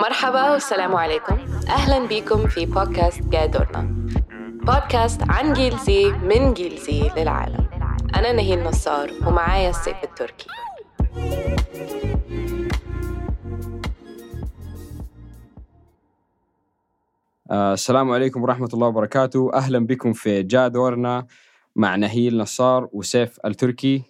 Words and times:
مرحبا 0.00 0.52
والسلام 0.52 0.96
عليكم. 0.96 1.38
أهلا 1.68 2.08
بكم 2.08 2.48
في 2.48 2.66
بودكاست 2.66 3.22
دورنا 3.22 3.82
بودكاست 4.64 5.20
عن 5.28 5.52
جيل 5.52 5.78
زي 5.78 6.12
من 6.12 6.54
جيل 6.54 6.78
زي 6.78 7.10
للعالم. 7.16 7.66
أنا 8.14 8.32
نهيل 8.32 8.62
نصار 8.64 9.10
ومعايا 9.26 9.70
السيف 9.70 9.96
التركي. 10.04 10.46
آه، 17.50 17.72
السلام 17.72 18.10
عليكم 18.10 18.42
ورحمة 18.42 18.68
الله 18.74 18.86
وبركاته. 18.86 19.50
أهلا 19.54 19.86
بكم 19.86 20.12
في 20.12 20.42
جا 20.42 20.68
دورنا 20.68 21.26
مع 21.76 21.96
نهيل 21.96 22.38
نصار 22.38 22.88
وسيف 22.92 23.38
التركي. 23.44 24.02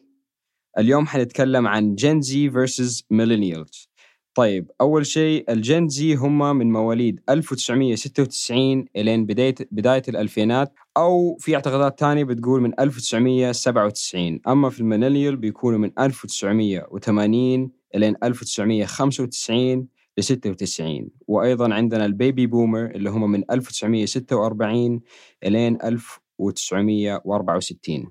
اليوم 0.79 1.07
حنتكلم 1.07 1.66
عن 1.66 1.95
جنزي 1.95 2.50
versus 2.50 3.02
millennials. 3.12 3.89
طيب 4.34 4.70
أول 4.80 5.06
شيء 5.06 5.52
الجنزي 5.52 6.14
هم 6.14 6.56
من 6.56 6.73
مواليد 6.73 7.20
1996 7.28 8.84
إلين 8.96 9.27
بداية 9.27 9.55
بداية 9.70 10.02
الألفينات 10.09 10.72
أو 10.96 11.36
في 11.41 11.55
اعتقادات 11.55 11.98
تانية 11.98 12.24
بتقول 12.24 12.60
من 12.60 12.80
1997 12.80 14.41
أما 14.48 14.70
في 14.70 14.80
الميلينيال 14.80 15.36
بيكونوا 15.36 15.78
من 15.78 15.91
1980 15.98 17.70
إلين 17.95 18.14
1995 18.22 19.88
ل 20.19 20.22
96 20.24 21.08
وأيضا 21.28 21.74
عندنا 21.74 22.05
البيبي 22.06 22.47
بومر 22.47 22.84
اللي 22.86 23.10
هم 23.10 23.30
من 23.30 23.44
1946 23.50 25.00
إلين 25.44 25.78
1964 25.84 28.10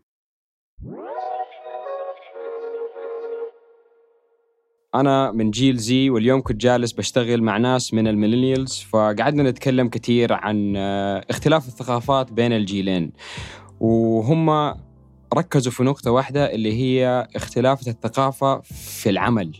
أنا 4.95 5.31
من 5.31 5.52
جيل 5.52 5.77
Z 5.77 6.09
واليوم 6.09 6.41
كنت 6.41 6.61
جالس 6.61 6.91
بشتغل 6.91 7.43
مع 7.43 7.57
ناس 7.57 7.93
من 7.93 8.07
ال 8.08 8.14
millennials 8.14 8.86
فقعدنا 8.89 9.50
نتكلم 9.50 9.89
كثير 9.89 10.33
عن 10.33 10.73
آه، 10.77 11.25
اختلاف 11.30 11.67
الثقافات 11.67 12.31
بين 12.31 12.53
الجيلين. 12.53 13.11
وهم 13.80 14.73
ركزوا 15.33 15.72
في 15.72 15.83
نقطة 15.83 16.11
واحدة 16.11 16.53
اللي 16.53 16.73
هي 16.73 17.27
اختلاف 17.36 17.88
الثقافة 17.88 18.59
في 18.61 19.09
العمل 19.09 19.55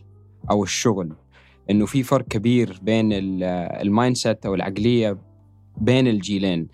أو 0.52 0.64
الشغل. 0.64 1.16
إنه 1.70 1.86
في 1.86 2.04
فرق 2.04 2.26
كبير 2.28 2.80
بين 2.82 3.10
ال 3.14 4.16
mindset 4.16 4.46
أو 4.46 4.56
العقلية 4.56 5.18
بين 5.78 6.08
الجيلين. 6.08 6.68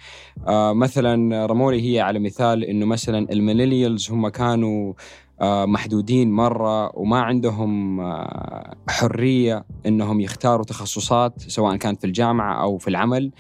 آه 0.47 0.73
مثلا 0.73 1.45
رمولي 1.45 1.93
هي 1.93 1.99
على 2.01 2.19
مثال 2.19 2.63
إنه 2.63 2.85
مثلا 2.85 3.27
ال 3.31 3.38
millennials 3.38 4.11
هم 4.11 4.27
كانوا 4.27 4.93
آه، 4.93 4.95
محدودين 5.41 6.31
مرة 6.31 6.99
وما 6.99 7.21
عندهم 7.21 7.99
آه، 7.99 8.75
حرية 8.89 9.65
إنهم 9.85 10.21
يختاروا 10.21 10.65
تخصصات 10.65 11.41
سواء 11.41 11.75
كانت 11.75 12.01
في 12.01 12.07
الجامعة 12.07 12.63
أو 12.63 12.77
في 12.77 12.87
العمل. 12.87 13.31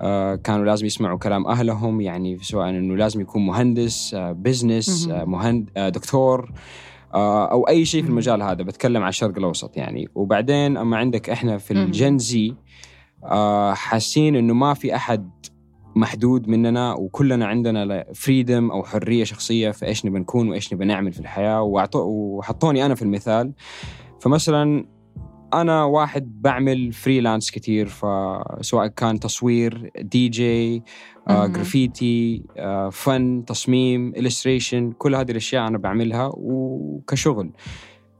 آه، 0.00 0.34
كانوا 0.34 0.64
لازم 0.64 0.86
يسمعوا 0.86 1.18
كلام 1.18 1.46
أهلهم 1.46 2.00
يعني 2.00 2.38
سواء 2.38 2.68
إنه 2.68 2.96
لازم 2.96 3.20
يكون 3.20 3.46
مهندس 3.46 4.14
بزنس 4.14 5.08
مهند 5.08 5.70
دكتور 5.76 6.52
أو 7.14 7.68
أي 7.68 7.84
شيء 7.84 8.02
في 8.02 8.08
المجال 8.08 8.42
هذا. 8.42 8.62
بتكلم 8.62 9.02
عن 9.02 9.08
الشرق 9.08 9.38
الأوسط 9.38 9.76
يعني. 9.76 10.08
وبعدين 10.14 10.76
أما 10.76 10.96
عندك 10.96 11.30
إحنا 11.30 11.58
في 11.58 11.70
الجنزي 11.70 12.54
حاسين 13.72 14.36
إنه 14.36 14.54
ما 14.54 14.74
في 14.74 14.96
أحد 14.96 15.30
محدود 15.98 16.48
مننا 16.48 16.94
وكلنا 16.94 17.46
عندنا 17.46 18.04
فريدم 18.14 18.70
أو 18.70 18.82
حرية 18.82 19.24
شخصية 19.24 19.70
في 19.70 19.86
إيش 19.86 20.06
نبي 20.06 20.18
نكون 20.18 20.48
وإيش 20.48 20.74
نبي 20.74 20.84
نعمل 20.84 21.12
في 21.12 21.20
الحياة. 21.20 21.62
وحطوني 21.62 22.86
أنا 22.86 22.94
في 22.94 23.02
المثال. 23.02 23.52
فمثلا 24.20 24.84
أنا 25.54 25.84
واحد 25.84 26.42
بعمل 26.42 26.92
freelance 26.92 27.50
كثير 27.50 27.86
فسواء 27.86 28.86
كان 28.86 29.20
تصوير 29.20 29.90
دي 30.00 30.28
جي 30.28 30.82
آه، 31.28 31.46
جرافيتي 31.46 32.42
آه، 32.56 32.90
فن 32.90 33.44
تصميم 33.46 34.12
illustration 34.16 34.92
كل 34.92 35.14
هذه 35.14 35.30
الأشياء 35.30 35.68
أنا 35.68 35.78
بعملها 35.78 36.30
وكشغل. 36.34 37.50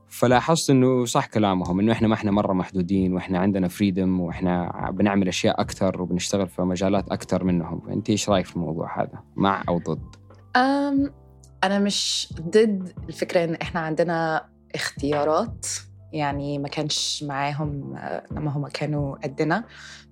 فلاحظت 0.09 0.69
إنه 0.69 1.05
صح 1.05 1.25
كلامهم 1.25 1.79
إنه 1.79 1.91
إحنا 1.91 2.07
ما 2.07 2.13
إحنا 2.13 2.31
مرة 2.31 2.53
محدودين 2.53 3.13
وإحنا 3.13 3.39
عندنا 3.39 3.67
freedom 3.67 4.19
وإحنا 4.19 4.71
بنعمل 4.93 5.27
أشياء 5.27 5.61
أكثر 5.61 6.01
وبنشتغل 6.01 6.47
في 6.47 6.61
مجالات 6.61 7.09
أكثر 7.11 7.43
منهم. 7.43 7.81
فانت 7.87 8.09
إيش 8.09 8.29
رأيك 8.29 8.45
في 8.45 8.55
الموضوع 8.55 9.01
هذا 9.01 9.23
مع 9.35 9.63
أو 9.69 9.77
ضد؟ 9.77 10.15
أم 10.55 11.13
أنا 11.63 11.79
مش 11.79 12.33
ضد 12.41 12.93
الفكرة 13.09 13.43
إن 13.43 13.55
إحنا 13.55 13.79
عندنا 13.79 14.49
اختيارات 14.75 15.67
يعني 16.13 16.57
ما 16.59 16.67
كانش 16.67 17.23
معاهم 17.27 17.95
آه، 17.95 18.23
لما 18.31 18.51
هم 18.51 18.67
كانوا 18.67 19.15
قدنا 19.15 19.63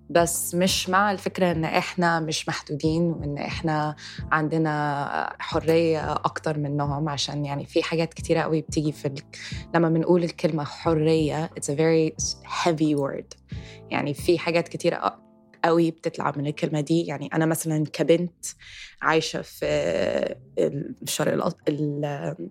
بس 0.10 0.56
مش 0.56 0.90
مع 0.90 1.12
الفكرة 1.12 1.52
إن 1.52 1.64
إحنا 1.66 2.20
مش 2.20 2.48
محدودين 2.48 3.02
وإن 3.02 3.38
إحنا 3.38 3.96
عندنا 4.32 5.36
حرية 5.40 6.14
أكتر 6.14 6.60
منهم 6.60 7.10
عشان 7.10 7.46
يعني 7.46 7.66
في 7.66 7.84
حاجات 7.84 8.14
كتيرة 8.14 8.42
قوي 8.42 8.62
بتيجي 8.62 8.92
في 8.92 9.08
ال... 9.08 9.16
لما 9.76 9.90
بنقول 9.90 10.24
الكلمة 10.24 10.64
حرية 10.64 11.50
it's 11.60 11.70
a 11.70 11.76
very 11.76 12.14
heavy 12.46 12.96
word. 12.96 13.38
يعني 13.92 14.14
في 14.14 14.40
حاجات 14.40 14.68
كتيرة 14.68 15.20
قوي 15.64 15.92
بتطلع 15.92 16.34
من 16.38 16.48
الكلمة 16.48 16.82
دي. 16.82 17.06
يعني 17.06 17.30
أنا 17.34 17.46
مثلا 17.46 17.84
كبنت 17.94 18.46
عايشة 19.02 19.42
في 19.42 19.66
الشرق 21.04 21.50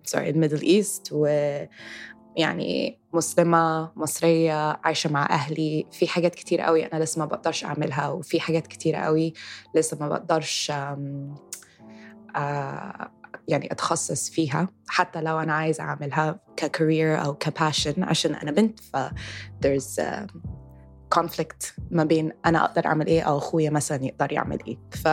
sorry 0.05 0.31
ال 0.31 0.35
Middle 0.35 0.62
East 0.62 1.09
و 1.12 1.27
يعني 2.37 2.99
مسلمة 3.13 3.93
مصرية 3.97 4.81
عايشة 4.85 5.13
مع 5.13 5.27
أهلي 5.31 5.87
في 5.93 6.09
حاجات 6.09 6.35
كتير 6.35 6.61
قوي 6.61 6.87
أنا 6.87 7.05
لسه 7.05 7.19
ما 7.19 7.25
بقدرش 7.25 7.65
أعملها 7.65 8.09
وفي 8.09 8.41
حاجات 8.41 8.67
كتير 8.67 8.95
قوي 8.97 9.33
لسه 9.75 9.97
ما 10.01 10.09
بقدرش 10.09 10.73
يعني 13.49 13.73
أتخصص 13.73 14.31
فيها. 14.31 14.69
حتى 14.89 15.21
لو 15.21 15.41
أنا 15.41 15.53
عايزة 15.53 15.85
أعملها 15.85 16.41
ك 16.57 16.66
career 16.66 17.25
أو 17.25 17.35
ك 17.34 17.43
passion 17.43 18.03
عشان 18.03 18.35
أنا 18.35 18.51
بنت 18.51 18.81
ف 18.81 18.97
there's 19.67 20.01
conflict 21.15 21.73
ما 21.91 22.05
بين 22.05 22.33
أنا 22.47 22.65
أقدر 22.65 22.87
أعمل 22.87 23.07
إيه 23.07 23.23
أو 23.23 23.39
أخويا 23.39 23.71
مثلا 23.71 24.05
يقدر 24.05 24.33
يعمل 24.33 24.59
إيه. 24.67 24.79
ف 24.91 25.09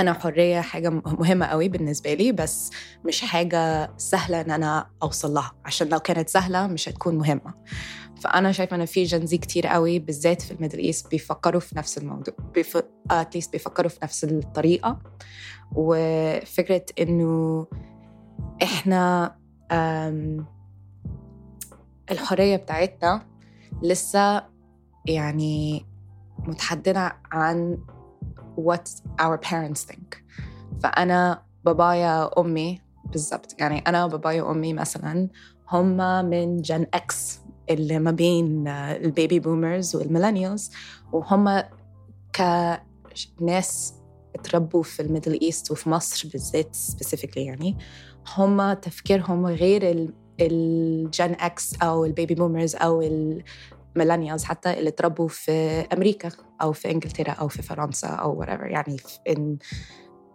أنا 0.00 0.12
حرية 0.12 0.60
حاجة 0.60 0.90
مهمة 0.90 1.46
قوي 1.46 1.68
بالنسبة 1.68 2.14
لي 2.14 2.32
بس 2.32 2.70
مش 3.04 3.20
حاجة 3.20 3.90
سهلة 3.96 4.40
إن 4.40 4.50
أنا 4.50 4.90
أوصل 5.02 5.34
لها. 5.34 5.52
عشان 5.64 5.88
لو 5.88 5.98
كانت 5.98 6.28
سهلة 6.28 6.66
مش 6.66 6.88
هتكون 6.88 7.18
مهمة. 7.18 7.54
فأنا 8.20 8.52
شايفة 8.52 8.76
إن 8.76 8.84
في 8.84 9.04
Gen 9.04 9.30
Z 9.30 9.38
كتير 9.38 9.66
قوي 9.66 9.98
بالذات 9.98 10.42
في 10.42 10.50
ال 10.50 10.54
Middle 10.54 10.78
East 10.78 11.10
بيفكروا 11.10 11.60
في 11.60 11.78
نفس 11.78 11.98
الموضوع 11.98 12.34
بيف... 12.54 12.78
at 13.10 13.22
least 13.22 13.52
بيفكروا 13.52 13.88
في 13.88 13.98
نفس 14.02 14.24
الطريقة. 14.24 14.98
وفكرة 15.72 16.84
إنه 17.00 17.66
إحنا 18.62 19.36
أم... 19.72 20.46
الحرية 22.10 22.56
بتاعتنا 22.56 23.26
لسه 23.82 24.44
يعني 25.06 25.86
متحددة 26.38 27.16
عن 27.32 27.78
what 28.56 28.88
our 29.20 29.38
parents 29.38 29.84
think. 29.84 30.22
فأنا 30.82 31.42
بابايا 31.64 32.24
وأمي 32.24 32.80
بالضبط. 33.04 33.54
يعني 33.58 33.78
أنا 33.78 34.04
وبابايا 34.04 34.42
وأمي 34.42 34.72
مثلا 34.72 35.28
هم 35.68 36.24
من 36.24 36.62
Gen 36.62 36.86
X 36.94 37.40
اللي 37.70 37.98
ما 37.98 38.10
بين 38.10 38.68
ال 38.68 38.82
baby 38.82 39.40
boomers 39.40 39.96
وال 39.96 40.07
millennials 40.07 40.70
وهم 41.12 41.62
كناس 42.36 43.94
اتربوا 44.34 44.82
في 44.82 45.02
ال 45.02 45.07
Middle 45.07 45.40
East 45.42 45.70
وفي 45.70 45.90
مصر 45.90 46.28
بالذات 46.32 46.74
specifically 46.74 47.44
يعني. 47.44 47.78
هم 48.36 48.72
تفكيرهم 48.72 49.46
غير 49.46 50.10
ال 50.40 50.63
Gen 50.63 51.32
X 51.40 51.74
أو 51.82 52.04
ال 52.04 52.10
baby 52.10 52.34
boomers 52.34 52.76
أو 52.76 53.02
millennials 53.96 54.44
حتى 54.44 54.78
اللي 54.78 54.90
تربوا 54.90 55.28
في 55.28 55.52
أمريكا 55.92 56.30
أو 56.62 56.72
في 56.72 56.90
إنجلترا 56.90 57.30
أو 57.30 57.48
في 57.48 57.62
فرنسا 57.62 58.08
أو 58.08 58.44
whatever. 58.44 58.70
يعني 58.70 58.98
في, 58.98 59.56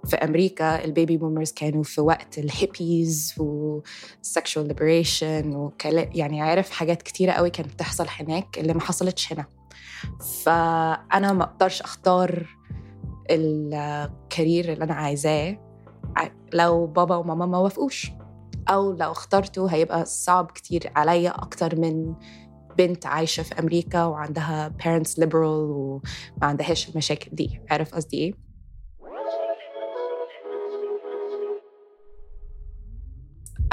في 0.05 0.15
أمريكا 0.15 0.85
ال 0.85 0.92
baby 0.92 1.17
boomers 1.17 1.51
كانوا 1.51 1.83
في 1.83 2.01
وقت 2.01 2.37
ال 2.37 2.49
hippies 2.49 3.35
وال 3.37 3.70
sexual 3.70 4.67
liberation 4.67 5.71
يعني 5.85 6.41
عارف 6.41 6.71
حاجات 6.71 7.01
كتيرة 7.01 7.31
قوي 7.31 7.49
كانت 7.49 7.73
بتحصل 7.73 8.05
هناك 8.09 8.59
اللي 8.59 8.73
ما 8.73 8.81
حصلتش 8.81 9.33
هنا. 9.33 9.45
فأنا 10.43 11.33
ما 11.33 11.43
أقدرش 11.43 11.81
أختار 11.81 12.47
ال 13.31 13.51
career 13.51 14.73
اللي 14.73 14.83
أنا 14.83 14.93
عايزاه. 14.93 15.59
لو 16.53 16.87
بابا 16.87 17.15
وماما 17.15 17.45
ما 17.45 17.57
وافقوش. 17.57 18.11
أو 18.69 18.91
لو 18.91 19.11
اخترته 19.11 19.67
هيبقى 19.67 20.05
صعب 20.05 20.51
كتير 20.51 20.91
عليا 20.95 21.29
أكتر 21.29 21.79
من 21.79 22.13
بنت 22.77 23.05
عايشة 23.05 23.43
في 23.43 23.59
أمريكا 23.59 24.05
وعندها 24.05 24.73
parents 24.83 25.23
liberal 25.23 25.35
وما 25.35 26.01
عندهاش 26.41 26.89
المشاكل 26.89 27.31
دي 27.31 27.61
عارف 27.69 27.95
قصدي 27.95 28.17
إيه؟ 28.17 28.33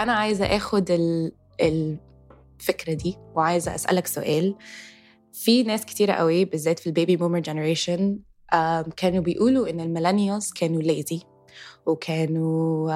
أنا 0.00 0.12
عايزة 0.12 0.44
آخد 0.46 0.90
الفكرة 1.60 2.92
دي 2.92 3.16
وعايزة 3.34 3.74
أسألك 3.74 4.06
سؤال 4.06 4.54
في 5.32 5.62
ناس 5.62 5.84
كتيرة 5.86 6.12
قوي 6.12 6.44
بالذات 6.44 6.78
في 6.78 6.86
ال 6.86 6.92
baby 6.92 7.16
boomer 7.16 7.38
generation 7.38 8.18
كانوا 8.96 9.22
بيقولوا 9.22 9.70
إن 9.70 9.80
ال 9.80 9.86
millennials 9.86 10.52
كانوا 10.52 10.82
lazy 10.82 11.20
وكانوا 11.86 12.92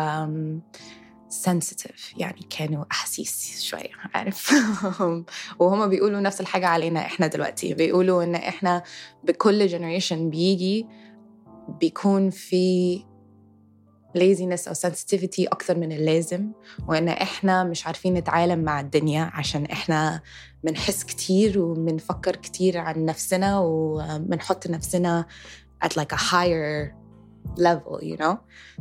sensitive 1.29 2.13
يعني 2.17 2.47
كانوا 2.51 2.85
أحاسيس 2.93 3.63
شوية 3.63 3.91
عارف 4.15 4.53
وهم 5.59 5.89
بيقولوا 5.89 6.21
نفس 6.21 6.41
الحاجة 6.41 6.67
علينا 6.67 7.01
إحنا 7.01 7.27
دلوقتي 7.27 7.75
بيقولوا 7.75 8.25
إن 8.25 8.35
إحنا 8.35 8.83
بكل 9.25 9.67
generation 9.67 10.31
بيجي 10.31 10.87
بيكون 11.81 12.31
في 12.31 12.99
laziness 14.19 14.69
أو 14.69 14.75
sensitivity 14.75 15.47
أكتر 15.53 15.79
من 15.79 15.93
اللازم 15.93 16.53
وإن 16.89 17.09
إحنا 17.09 17.65
مش 17.65 17.87
عارفين 17.87 18.15
نتعامل 18.15 18.65
مع 18.65 18.81
الدنيا 18.81 19.31
عشان 19.35 19.65
إحنا 19.65 20.21
بنحس 20.65 21.05
كتير 21.05 21.59
وبنفكر 21.59 22.37
كتير 22.37 22.79
عن 22.79 23.05
نفسنا 23.05 23.61
وبنحط 23.61 24.67
نفسنا 24.67 25.27
at 25.85 25.89
like 25.89 26.13
a 26.13 26.21
higher 26.33 26.95
level 27.59 28.03
you 28.03 28.17
know 28.17 28.37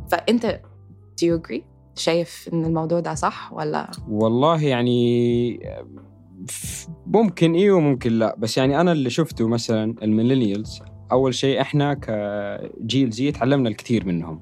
فأنت 0.09 0.61
do 1.21 1.25
you 1.25 1.35
agree؟ 1.35 1.74
شايف 1.95 2.49
إن 2.53 2.65
الموضوع 2.65 2.99
ده 2.99 3.13
صح 3.13 3.53
ولا؟ 3.53 3.91
والله 4.09 4.63
يعني 4.63 5.59
ممكن 7.07 7.53
إيه 7.53 7.71
وممكن 7.71 8.11
لا. 8.11 8.35
بس 8.37 8.57
يعني 8.57 8.81
أنا 8.81 8.91
اللي 8.91 9.09
شفته 9.09 9.47
مثلا 9.47 9.95
ال 10.03 10.10
millennials 10.10 10.81
أول 11.11 11.33
شيء 11.33 11.61
إحنا 11.61 11.93
كجيل 11.93 13.09
Z 13.09 13.31
تعلمنا 13.31 13.69
الكثير 13.69 14.05
منهم. 14.05 14.41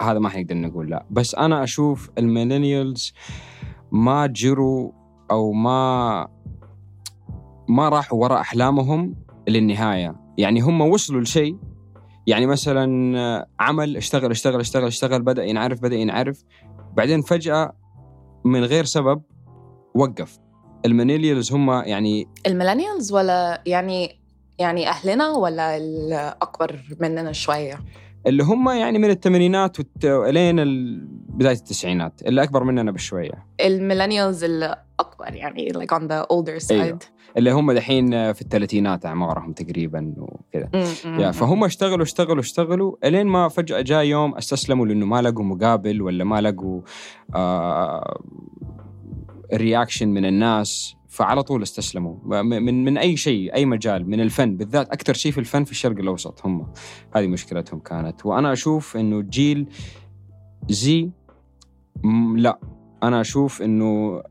هذا 0.00 0.18
ما 0.18 0.28
حنقدر 0.28 0.54
نقول 0.56 0.90
لا. 0.90 1.06
بس 1.10 1.34
أنا 1.34 1.64
أشوف 1.64 2.10
ال 2.18 2.26
millennials 2.26 3.12
ما 3.92 4.26
جروا 4.26 4.90
أو 5.30 5.52
ما 5.52 6.28
ما 7.68 7.88
راحوا 7.88 8.18
وراء 8.18 8.40
أحلامهم 8.40 9.14
للنهاية. 9.48 10.16
يعني 10.38 10.60
هم 10.60 10.80
وصلوا 10.80 11.20
لشيء 11.20 11.56
يعني 12.30 12.46
مثلا 12.46 13.46
عمل 13.60 13.96
اشتغل 13.96 14.30
اشتغل 14.30 14.60
اشتغل 14.60 14.86
اشتغل 14.86 15.22
بدأ 15.22 15.44
ينعرف 15.44 15.80
بدأ 15.80 15.96
ينعرف. 15.96 16.44
بعدين 16.92 17.22
فجأة 17.22 17.72
من 18.44 18.64
غير 18.64 18.84
سبب 18.84 19.22
وقف. 19.94 20.38
ال 20.86 20.92
millennials 20.92 21.52
هم 21.52 21.70
يعني 21.70 22.28
ال 22.46 22.51
millennials 22.51 23.12
ولا 23.12 23.62
يعني 23.66 24.20
يعني 24.58 24.88
أهلنا 24.88 25.30
ولا 25.30 25.76
الأكبر 25.76 26.80
مننا 27.00 27.32
شوية؟ 27.32 27.80
اللي 28.26 28.42
هم 28.42 28.68
يعني 28.68 28.98
من 28.98 29.10
الثمانينات 29.10 29.76
لين 30.04 30.56
بداية 31.28 31.56
التسعينات 31.56 32.22
اللي 32.26 32.42
أكبر 32.42 32.64
مننا 32.64 32.90
بشوية. 32.90 33.46
ال 33.60 33.67
millennials 33.67 34.44
الاكبر 34.44 35.34
يعني 35.34 35.72
like 35.72 35.94
on 35.98 36.02
the 36.02 36.26
older 36.32 36.66
side. 36.66 36.70
أيوه. 36.70 36.98
اللي 37.36 37.50
هم 37.50 37.72
دحين 37.72 38.32
في 38.32 38.42
الثلاثينات 38.42 39.06
اعمارهم 39.06 39.52
تقريبا 39.52 40.14
وكذا. 40.18 40.70
يعني 41.04 41.32
فهم 41.32 41.64
اشتغلوا 41.64 42.02
اشتغلوا 42.02 42.40
اشتغلوا 42.40 42.96
إلين 43.04 43.26
ما 43.26 43.48
فجأة 43.48 43.80
جاء 43.80 44.04
يوم 44.04 44.34
استسلموا 44.34 44.86
لأنه 44.86 45.06
ما 45.06 45.22
لقوا 45.22 45.44
مقابل 45.44 46.02
ولا 46.02 46.24
ما 46.24 46.40
لقوا 46.40 46.80
آه 47.34 48.20
reaction 49.54 50.08
من 50.08 50.24
الناس 50.24 50.96
فعلى 51.08 51.42
طول 51.42 51.62
استسلموا. 51.62 52.42
من 52.42 52.84
من 52.84 52.98
أي 52.98 53.16
شيء 53.16 53.54
أي 53.54 53.66
مجال 53.66 54.10
من 54.10 54.20
الفن 54.20 54.56
بالذات 54.56 54.88
أكثر 54.88 55.14
شيء 55.14 55.32
في 55.32 55.38
الفن 55.38 55.64
في 55.64 55.70
الشرق 55.70 55.98
الأوسط 55.98 56.46
هم. 56.46 56.66
هذه 57.14 57.26
مشكلتهم 57.26 57.80
كانت. 57.80 58.26
وأنا 58.26 58.52
أشوف 58.52 58.96
إنه 58.96 59.20
جيل 59.20 59.66
Z 60.68 61.10
لا. 62.36 62.60
أنا 63.02 63.20
أشوف 63.20 63.62
إنه 63.62 64.22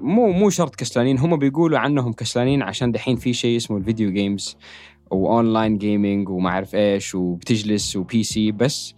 مو 0.00 0.32
مو 0.32 0.50
شرط 0.50 0.74
كسلانين. 0.74 1.18
هم 1.18 1.36
بيقولوا 1.36 1.78
عنهم 1.78 2.12
كسلانين 2.12 2.62
عشان 2.62 2.92
دحين 2.92 3.16
في 3.16 3.32
شيء 3.32 3.56
اسمه 3.56 3.76
ال 3.76 3.82
video 3.82 4.10
games 4.10 4.56
و 5.10 5.20
online 5.20 5.78
gaming 5.78 6.28
وما 6.28 6.50
أعرف 6.50 6.74
إيش 6.74 7.14
وبتجلس 7.14 7.96
و 7.96 8.22
PC 8.22 8.52
بس. 8.52 8.94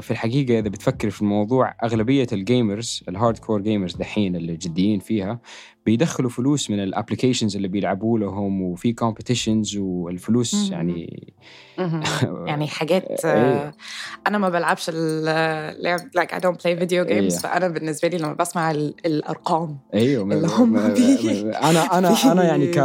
في 0.00 0.10
الحقيقة 0.10 0.58
إذا 0.58 0.68
بتفكر 0.68 1.10
في 1.10 1.22
الموضوع 1.22 1.74
أغلبية 1.84 2.26
ال 2.32 2.41
gamers 2.41 2.95
ال 2.95 3.04
hardcore 3.08 3.60
gamers 3.60 3.96
دحين 3.96 4.36
اللي 4.36 4.56
جديين 4.56 5.00
فيها 5.00 5.40
بيدخلوا 5.86 6.30
فلوس 6.30 6.70
من 6.70 6.82
ال 6.82 6.88
applications 6.88 7.56
اللي 7.56 7.68
بيلعبوا 7.68 8.18
لهم 8.18 8.62
وفي 8.62 8.92
competitions 8.92 9.76
والفلوس 9.76 10.70
يعني 10.70 11.32
يعني 12.48 12.68
حاجات 12.68 13.24
إيه. 13.24 13.74
أنا 14.26 14.38
ما 14.38 14.48
بلعبش 14.48 14.90
اللعب 14.94 16.00
like 16.14 16.34
I 16.34 16.40
don't 16.40 16.64
play 16.64 16.76
video 16.76 17.04
games 17.04 17.38
فأنا 17.38 17.68
بالنسبة 17.68 18.08
لي 18.08 18.18
لما 18.18 18.32
بسمع 18.32 18.70
الأرقام 18.70 19.78
أيوه 19.94 20.34
اللي 20.34 20.48
هم 20.48 20.76
أنا 20.76 21.98
أنا 21.98 22.32
أنا 22.32 22.44
يعني 22.44 22.66
ك 22.66 22.78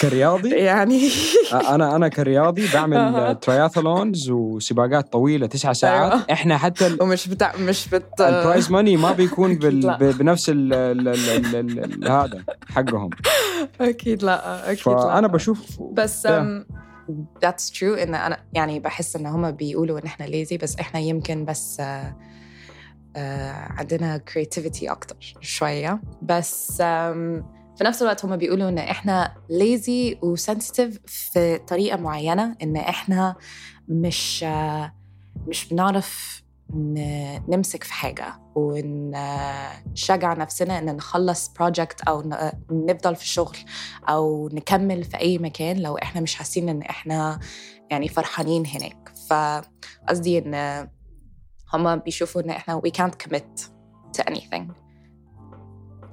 كرياضي 0.00 0.50
يعني 0.50 1.08
أنا 1.52 1.96
أنا 1.96 2.08
كرياضي 2.08 2.66
بعمل 2.74 3.36
triathlons 3.40 4.30
وسباقات 4.30 5.12
طويلة 5.12 5.46
تسعة 5.46 5.72
ساعات 5.72 6.12
أيوة. 6.12 6.26
إحنا 6.32 6.58
حتى. 6.58 6.96
ومش 7.00 7.28
بتاع 7.28 7.52
مش 7.56 7.88
بت 7.88 8.20
ال 8.20 8.28
prize 8.28 8.70
money 8.70 8.96
ما 8.96 9.12
بيكون 9.12 9.54
بال... 9.58 9.96
بنفس 10.18 10.50
ال... 10.54 11.69
هذا 12.04 12.44
حقهم. 12.68 13.10
أكيد 13.80 14.22
لا 14.22 14.70
أكيد 14.72 14.82
فأنا 14.82 15.26
لا. 15.26 15.32
بشوف 15.32 15.82
بس 15.92 16.28
that's 17.42 17.70
true 17.70 17.94
إن 17.94 18.14
أنا 18.14 18.38
يعني 18.52 18.80
بحس 18.80 19.16
إن 19.16 19.26
هم 19.26 19.50
بيقولوا 19.50 19.98
إن 19.98 20.06
إحنا 20.06 20.24
lazy 20.24 20.56
بس 20.56 20.76
إحنا 20.76 21.00
يمكن 21.00 21.44
بس 21.44 21.76
uh, 21.76 21.82
uh, 21.82 23.18
عندنا 23.78 24.16
creativity 24.16 24.90
أكتر 24.90 25.16
شوية. 25.40 26.00
بس 26.22 26.82
في 27.80 27.84
نفس 27.84 28.02
الوقت 28.02 28.24
هم 28.24 28.36
بيقولوا 28.36 28.68
إن 28.68 28.78
إحنا 28.78 29.34
lazy 29.50 30.18
و 30.22 30.30
sensitive 30.30 30.98
في 31.06 31.58
طريقة 31.58 31.96
معينة 31.96 32.56
إن 32.62 32.76
إحنا 32.76 33.36
مش 33.88 34.44
uh, 34.48 34.90
مش 35.48 35.68
بنعرف 35.68 36.42
نمسك 37.48 37.84
في 37.84 37.92
حاجة 37.92 38.34
ونشجع 38.54 40.32
نفسنا 40.34 40.78
إن 40.78 40.96
نخلص 40.96 41.48
project 41.48 42.00
أو 42.00 42.22
نفضل 42.70 43.16
في 43.16 43.22
الشغل 43.22 43.56
أو 44.08 44.48
نكمل 44.52 45.04
في 45.04 45.16
أي 45.20 45.38
مكان 45.38 45.78
لو 45.78 45.96
إحنا 45.96 46.20
مش 46.20 46.34
حاسين 46.34 46.68
إن 46.68 46.82
إحنا 46.82 47.40
يعني 47.90 48.08
فرحانين 48.08 48.66
هناك. 48.66 49.12
فقصدي 49.30 50.38
إن 50.38 50.88
هما 51.74 51.96
بيشوفوا 51.96 52.42
إن 52.42 52.50
إحنا 52.50 52.80
we 52.86 52.90
can't 52.90 53.26
commit 53.26 53.62
to 54.18 54.24
anything. 54.32 54.62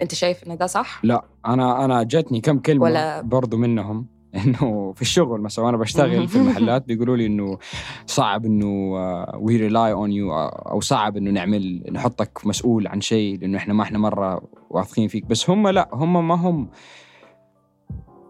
أنت 0.01 0.13
شايف 0.13 0.44
إن 0.48 0.57
ده 0.57 0.68
صح؟ 0.68 1.06
لا 1.06 1.25
أنا 1.45 1.86
أنا 1.86 2.03
جاتني 2.03 2.42
كم 2.42 2.60
كلمة 2.60 2.83
ولا؟ 2.83 3.21
برضو 3.21 3.58
منهم. 3.58 4.16
إنه 4.46 4.94
في 4.96 5.01
الشغل 5.01 5.41
مثلا 5.41 5.65
وأنا 5.65 5.77
بشتغل 5.77 6.27
في 6.27 6.36
المحلات 6.36 6.88
بيقولوا 6.88 7.17
لي 7.17 7.25
إنه 7.25 7.58
صعب 8.06 8.46
إنه 8.46 8.94
we 9.39 9.58
rely 9.58 9.91
on 9.91 10.12
you 10.12 10.34
أو 10.48 10.82
صعب 10.82 11.17
إنه 11.17 11.32
نعمل 11.32 11.84
نحطك 11.91 12.41
مسؤول 12.46 12.88
عن 12.88 13.01
شيء 13.01 13.39
لأنه 13.39 13.58
إحنا 13.58 13.74
ما 13.74 13.84
إحنا 13.84 14.00
مرة 14.00 14.41
واثقين 14.70 15.08
فيك. 15.08 15.25
بس 15.25 15.50
هم 15.50 15.67
لا 15.67 15.89
هم 15.94 16.27
ما 16.27 16.36
هم 16.36 16.70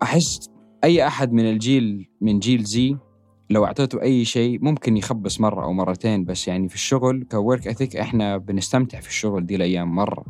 أحس 0.03 0.49
أي 0.83 1.07
أحد 1.07 1.33
من 1.33 1.49
الجيل 1.49 2.09
من 2.21 2.39
جيل 2.39 2.63
Z 2.63 2.97
لو 3.49 3.65
أعطيته 3.65 4.01
أي 4.01 4.25
شيء 4.25 4.59
ممكن 4.61 4.97
يخبص 4.97 5.39
مرة 5.39 5.63
أو 5.63 5.73
مرتين 5.73 6.25
بس 6.25 6.47
يعني 6.47 6.69
في 6.69 6.75
الشغل 6.75 7.27
ك 7.31 7.39
work 7.39 7.67
ethic 7.67 7.95
إحنا 7.95 8.37
بنستمتع 8.37 8.99
في 8.99 9.07
الشغل 9.07 9.45
دي 9.45 9.55
الأيام 9.55 9.95
مرة. 9.95 10.25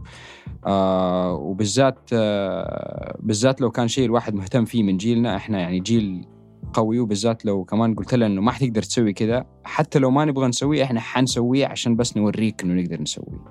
آه 0.66 1.34
وبالذات 1.34 2.10
آه 2.14 3.18
بالذات 3.20 3.62
لو 3.62 3.72
كان 3.72 3.88
شيء 3.88 4.06
الواحد 4.06 4.34
مهتم 4.34 4.66
فيه 4.66 4.84
من 4.84 4.98
جيلنا 4.98 5.36
إحنا 5.36 5.60
يعني 5.60 5.80
جيل 5.80 6.26
قوي 6.74 7.00
وبالذات 7.00 7.46
لو 7.46 7.64
كمان 7.64 7.96
قلت 7.96 8.14
له 8.14 8.26
إنه 8.26 8.42
ما 8.42 8.52
حتقدر 8.52 8.82
تسوي 8.82 9.14
كذا 9.14 9.46
حتى 9.64 10.00
لو 10.00 10.12
ما 10.12 10.26
نبغى 10.26 10.48
نسويه 10.48 10.84
إحنا 10.84 11.00
حنسويه 11.00 11.68
عشان 11.68 11.96
بس 11.96 12.18
نوريك 12.18 12.64
إنه 12.64 12.82
نقدر 12.82 13.02
نسويه. 13.02 13.44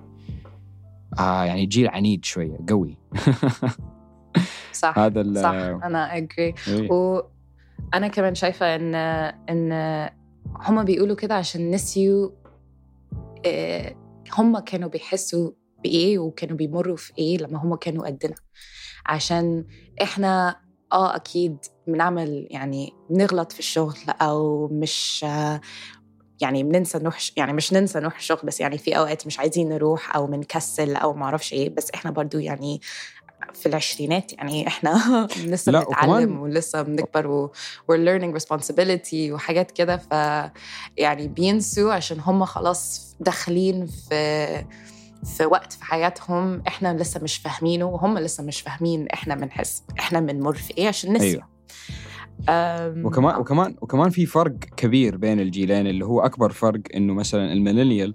آه 1.19 1.45
يعني 1.45 1.67
جيل 1.67 1.89
عنيد 1.89 2.25
شوية 2.25 2.59
قوي. 2.69 2.99
صح 4.73 4.99
هذا 4.99 5.43
صح 5.43 5.51
أنا 5.85 6.17
اجري 6.17 6.55
إيه. 6.69 6.89
وأنا 7.93 8.09
كمان 8.09 8.35
شايفة 8.35 8.75
ان 8.75 8.95
إن 9.49 9.73
هم 10.61 10.85
بيقولوا 10.85 11.17
كده 11.17 11.35
عشان 11.35 11.71
نسيوا 11.71 12.31
آه، 13.47 13.97
هم 14.39 14.59
كانوا 14.59 14.89
بيحسوا 14.89 15.51
بإيه 15.83 16.19
وكانوا 16.19 16.57
بيمروا 16.57 16.97
في 16.97 17.13
إيه 17.19 17.39
لما 17.39 17.59
هم 17.59 17.75
كانوا 17.75 18.07
قدنا. 18.07 18.35
عشان 19.07 19.65
إحنا 20.03 20.57
آه 20.93 21.17
أكيد 21.17 21.57
بنعمل 21.87 22.47
يعني 22.51 22.93
بنغلط 23.11 23.53
في 23.53 23.59
الشغل 23.59 23.97
أو 24.09 24.69
مش 24.69 25.25
يعني 26.41 26.63
بننسى 26.63 26.99
نروح 26.99 27.19
يعني 27.37 27.53
مش 27.53 27.73
ننسى 27.73 28.01
نروح 28.01 28.17
الشغل 28.17 28.41
بس 28.45 28.61
يعني 28.61 28.79
في 28.79 28.99
أوقات 28.99 29.27
مش 29.27 29.39
عايزين 29.39 29.69
نروح 29.69 30.17
أو 30.17 30.27
بنكسل 30.27 30.97
أو 30.97 31.15
ما 31.15 31.25
أعرفش 31.25 31.53
إيه 31.53 31.71
بس 31.71 31.91
إحنا 31.91 32.11
برضو 32.11 32.39
يعني 32.39 32.81
في 33.55 33.67
العشرينات 33.67 34.33
يعني 34.33 34.67
إحنا 34.67 35.01
لسه 35.47 35.73
بنتعلم 35.73 36.41
ولسه 36.41 36.83
بنكبر 36.83 37.27
و 37.27 37.53
we're 37.93 37.95
learning 37.95 38.41
responsibility 38.43 39.31
وحاجات 39.31 39.71
كده 39.71 39.97
ف 39.97 40.11
يعني 40.97 41.29
بينسوا 41.29 41.93
عشان 41.93 42.21
هم 42.21 42.45
خلاص 42.45 43.15
داخلين 43.21 43.87
في 43.87 44.65
في 45.25 45.47
وقت 45.47 45.73
في 45.73 45.85
حياتهم 45.85 46.63
إحنا 46.67 46.95
لسه 46.95 47.21
مش 47.23 47.37
فاهمينه 47.37 47.85
وهم 47.85 48.19
لسه 48.19 48.45
مش 48.45 48.61
فاهمين 48.61 49.09
إحنا 49.09 49.35
بنحس 49.35 49.83
إحنا 49.99 50.21
بنمر 50.21 50.55
في 50.55 50.79
إيه 50.79 50.89
عشان 50.89 51.13
نسي 51.13 51.27
أيوة. 51.31 51.57
وكمان 52.49 53.37
وكمان 53.37 53.77
وكمان 53.81 54.11
في 54.11 54.27
فرق 54.27 54.55
كبير 54.77 55.17
بين 55.17 55.41
الجيلين 55.41 55.87
اللي 55.87 56.05
هو 56.05 56.21
أكبر 56.21 56.53
فرق 56.53 56.81
إنه 56.95 57.15
مثلا 57.15 57.53
الميلينيال 57.53 58.15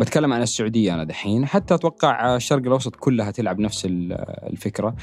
بتكلم 0.00 0.32
عن 0.32 0.42
السعودية 0.42 0.94
أنا 0.94 1.04
دحين. 1.04 1.46
حتى 1.46 1.74
أتوقع 1.74 2.36
الشرق 2.36 2.62
الأوسط 2.62 2.96
كلها 2.96 3.30
تلعب 3.30 3.60
نفس 3.60 3.86
الفكرة. 3.90 4.94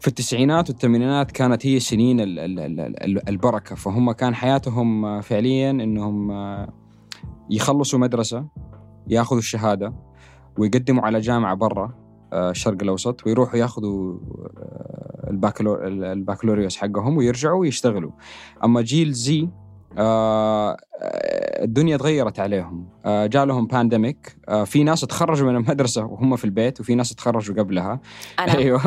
في 0.00 0.08
التسعينات 0.08 0.70
والثمانينات 0.70 1.30
كانت 1.30 1.66
هي 1.66 1.80
سنين 1.80 2.16
البركة. 3.28 3.74
فهم 3.74 4.12
كان 4.12 4.34
حياتهم 4.34 5.20
فعليا 5.20 5.70
إنهم 5.70 6.30
يخلصوا 7.50 7.98
مدرسة 7.98 8.46
ياخذوا 9.08 9.38
الشهادة 9.38 9.94
ويقدموا 10.58 11.02
على 11.02 11.20
جامعة 11.20 11.54
برا 11.54 11.94
الشرق 12.32 12.82
الأوسط 12.82 13.26
ويروحوا 13.26 13.58
ياخذوا 13.58 14.18
البكالوريوس 15.30 16.76
حقهم 16.76 17.16
ويرجعوا 17.16 17.60
ويشتغلوا. 17.60 18.10
أما 18.64 18.82
جيل 18.82 19.12
زي 19.12 19.42
آه 19.42 19.69
الدنيا 21.62 21.96
تغيرت 21.96 22.40
عليهم. 22.40 22.88
آه 23.04 23.26
جاء 23.26 23.44
لهم 23.44 23.66
بانديميك 23.66 24.36
آه 24.48 24.64
في 24.64 24.84
ناس 24.84 25.00
تخرجوا 25.00 25.50
من 25.50 25.56
المدرسة 25.56 26.04
وهم 26.04 26.36
في 26.36 26.44
البيت 26.44 26.80
وفي 26.80 26.94
ناس 26.94 27.14
تخرجوا 27.14 27.56
قبلها. 27.56 28.00
أنا. 28.38 28.58
أيوه. 28.58 28.82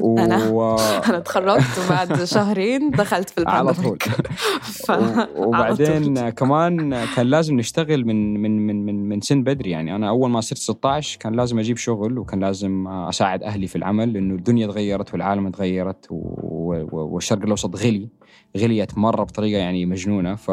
و... 0.00 0.18
أنا 0.24 0.76
أنا 1.08 1.18
تخرجت 1.18 1.86
وبعد 1.86 2.24
شهرين 2.34 2.90
دخلت 2.90 3.30
في 3.30 3.44
على 3.46 3.74
طول. 3.74 3.98
ف... 4.86 4.92
وبعدين 5.36 6.28
كمان 6.28 7.04
كان 7.16 7.26
لازم 7.26 7.56
نشتغل 7.56 8.04
من 8.04 8.42
من 8.42 8.66
من 8.66 8.86
من 8.86 9.08
من 9.08 9.20
سن 9.20 9.42
بدري. 9.42 9.70
يعني 9.70 9.96
أنا 9.96 10.08
أول 10.08 10.30
ما 10.30 10.40
صرت 10.40 10.58
16 10.58 11.18
كان 11.18 11.34
لازم 11.34 11.58
أجيب 11.58 11.76
شغل 11.76 12.18
وكان 12.18 12.40
لازم 12.40 12.88
أساعد 12.88 13.42
أهلي 13.42 13.66
في 13.66 13.76
العمل 13.76 14.12
لأنه 14.12 14.34
الدنيا 14.34 14.66
تغيرت 14.66 15.12
والعالم 15.12 15.48
تغيرت 15.48 16.06
والشرق 16.10 17.42
الأوسط 17.42 17.76
غلي 17.76 18.08
غليت 18.56 18.98
مرة 18.98 19.24
بطريقة 19.24 19.58
يعني 19.58 19.86
مجنونة. 19.86 20.34
ف 20.34 20.50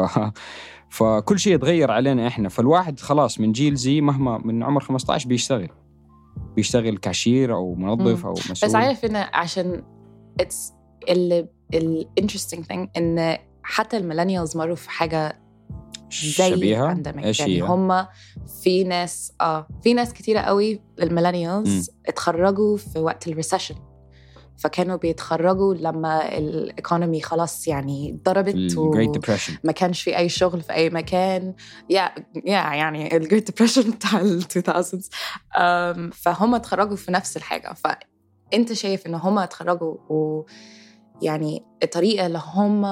فكل 0.90 1.38
شيء 1.38 1.54
يتغير 1.54 1.90
علينا 1.90 2.26
إحنا. 2.26 2.48
فالواحد 2.48 3.00
خلاص 3.00 3.40
من 3.40 3.52
جيل 3.52 3.74
Z 3.74 4.00
مهما 4.00 4.38
من 4.38 4.62
عمر 4.62 4.80
15 4.80 5.28
بيشتغل. 5.28 5.68
بيشتغل 6.56 6.96
كاشير 6.96 7.54
أو 7.54 7.74
منظف 7.74 8.26
أو 8.26 8.32
مسؤول. 8.32 8.70
بس 8.70 8.74
عارف 8.74 9.04
انه 9.04 9.18
عشان 9.32 9.82
it's 10.40 10.72
ال 11.74 11.81
interesting 11.81 12.64
thing 12.64 12.88
إن 12.96 13.38
حتى 13.62 13.96
ال 13.96 14.01
millennials 14.01 14.56
مروا 14.56 14.76
في 14.76 14.90
حاجة 14.90 15.40
زي 16.12 16.50
شبيهة؟ 16.50 17.02
يعني؟ 17.40 17.60
هم 17.60 18.06
في 18.62 18.84
ناس 18.84 19.32
آه 19.40 19.68
في 19.82 19.94
ناس 19.94 20.12
كتيرة 20.12 20.40
قوي 20.40 20.80
ال 21.02 21.09
millennials 21.09 21.90
اتخرجوا 22.06 22.76
في 22.76 22.98
وقت 22.98 23.28
ال 23.28 23.33
recession 23.33 23.74
فكانوا 24.60 24.96
بيتخرجوا 24.96 25.74
لما 25.74 26.38
ال 26.38 26.48
economy 26.48 27.20
خلاص 27.20 27.68
يعني 27.68 28.20
ضربت 28.24 28.54
ال 28.54 28.63
Great 28.63 29.10
Depression 29.10 29.54
ما 29.64 29.72
كانش 29.72 30.02
في 30.02 30.16
أي 30.16 30.28
شغل 30.28 30.60
في 30.62 30.72
أي 30.72 30.90
مكان. 30.90 31.54
yeah 31.90 32.10
yeah 32.46 32.52
يعني 32.52 33.16
ال 33.16 33.21
Great 33.21 33.46
Depression 33.50 33.90
بتاع 33.96 34.20
ال 34.20 34.44
2000 34.56 35.00
أم، 35.56 36.10
فهم 36.10 36.54
اتخرجوا 36.54 36.96
في 36.96 37.12
نفس 37.12 37.36
الحاجة. 37.36 37.72
فانت 37.74 38.72
شايف 38.72 39.06
إن 39.06 39.14
هم 39.14 39.38
اتخرجوا 39.38 39.96
ويعني 40.08 41.64
الطريقة 41.82 42.26
اللي 42.26 42.42
هم 42.54 42.84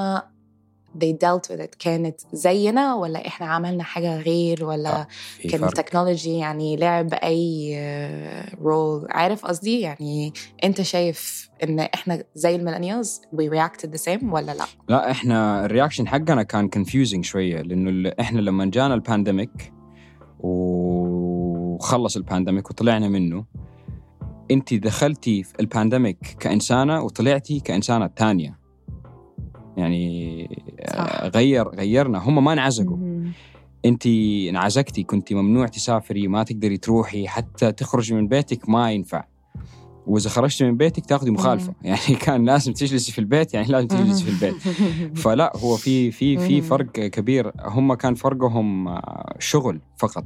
they 0.97 1.12
dealt 1.12 1.50
with 1.50 1.61
it 1.61 1.76
كانت 1.78 2.21
زينا 2.33 2.95
ولا 2.95 3.26
إحنا 3.26 3.47
عملنا 3.47 3.85
حاجة 3.85 4.21
غير 4.21 4.64
ولا 4.64 5.07
في 5.37 5.49
كان 5.49 5.64
ال 5.64 5.71
technology 5.71 6.38
يعني 6.38 6.76
لعب 6.76 7.14
أي 7.14 7.78
role 8.62 9.07
عارف 9.11 9.47
قصدي؟ 9.47 9.80
يعني 9.80 10.33
أنت 10.64 10.83
شايف 10.83 11.50
إن 11.62 11.80
إحنا 11.80 12.25
زي 12.35 12.57
ال 12.57 12.62
millennials 12.62 13.21
we 13.35 13.50
reacted 13.50 13.88
the 13.88 14.02
same 14.04 14.25
ولا 14.25 14.54
لأ؟ 14.54 14.64
لا 14.88 15.11
إحنا 15.11 15.64
ال 15.64 15.69
reaction 15.69 16.09
حقنا 16.09 16.42
كان 16.42 16.68
confusing 16.69 17.25
شوية 17.25 17.62
لأنه 17.62 18.12
إحنا 18.21 18.40
لما 18.40 18.64
جانا 18.64 18.95
ال 18.95 19.03
pandemic 19.03 19.73
وخلص 20.40 22.16
ال 22.17 22.23
pandemic 22.23 22.71
وطلعنا 22.71 23.09
منه 23.09 23.45
انت 24.50 24.75
دخلتي 24.75 25.42
في 25.42 25.54
ال 25.61 25.69
pandemic 25.69 26.37
كإنسانة 26.40 27.02
وطلعتي 27.02 27.61
كإنسانة 27.61 28.07
تانية. 28.07 28.58
يعني 29.78 30.49
صح. 30.88 30.97
آه، 30.99 31.28
غير 31.28 31.68
غيرنا. 31.68 32.18
هم 32.18 32.44
ما 32.44 32.52
انعزقوا. 32.52 32.97
انت 33.85 34.06
انعزلتي 34.50 35.02
كنت 35.02 35.32
ممنوع 35.32 35.66
تسافري 35.66 36.28
ما 36.28 36.42
تقدري 36.42 36.76
تروحي 36.76 37.28
حتى 37.28 37.73
تخرجي 37.73 38.14
من 38.14 38.28
بيتك 38.28 38.68
ما 38.68 38.92
ينفع. 38.92 39.25
وإذا 40.06 40.30
خرجتي 40.30 40.64
من 40.64 40.76
بيتك 40.76 41.06
تاخذي 41.06 41.30
مخالفة. 41.30 41.75
يعني 41.82 42.14
كان 42.20 42.44
لازم 42.44 42.73
تجلسي 42.73 43.12
في 43.12 43.18
البيت 43.18 43.54
يعني 43.54 43.66
لازم 43.68 43.87
تجلسي 43.88 44.25
في 44.25 44.30
البيت. 44.30 44.62
فلا 45.18 45.52
هو 45.56 45.76
في 45.76 46.11
في 46.11 46.38
في. 46.38 46.61
فرق 46.61 46.90
كبير. 46.92 47.52
هم 47.61 47.94
كان 47.94 48.14
فرقهم 48.14 48.88
آه، 48.88 49.37
شغل 49.38 49.80
فقط. 49.97 50.25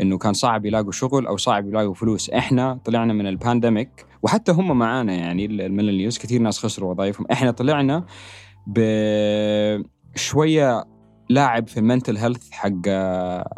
إنه 0.00 0.18
كان 0.18 0.32
صعب 0.32 0.66
يلاقوا 0.66 0.92
شغل 0.92 1.26
أو 1.26 1.36
صعب 1.36 1.68
يلاقوا 1.68 1.94
فلوس. 1.94 2.30
إحنا 2.30 2.78
طلعنا 2.84 3.12
من 3.12 3.26
ال 3.26 3.35
pandemic 3.35 4.06
وحتى 4.22 4.52
هم 4.52 4.78
معانا 4.78 5.14
يعني 5.14 5.44
ال 5.44 5.50
millennials 5.50 6.18
كثير 6.18 6.40
ناس 6.40 6.58
خسروا 6.58 6.90
وظائفهم. 6.90 7.26
إحنا 7.32 7.50
طلعنا 7.50 8.04
بشوية 8.66 9.82
لاعب 11.28 11.68
في 11.68 11.80
ال 11.80 11.85
mental 11.85 12.16
health 12.16 12.50
حق 12.50 12.70
آه، 12.88 13.48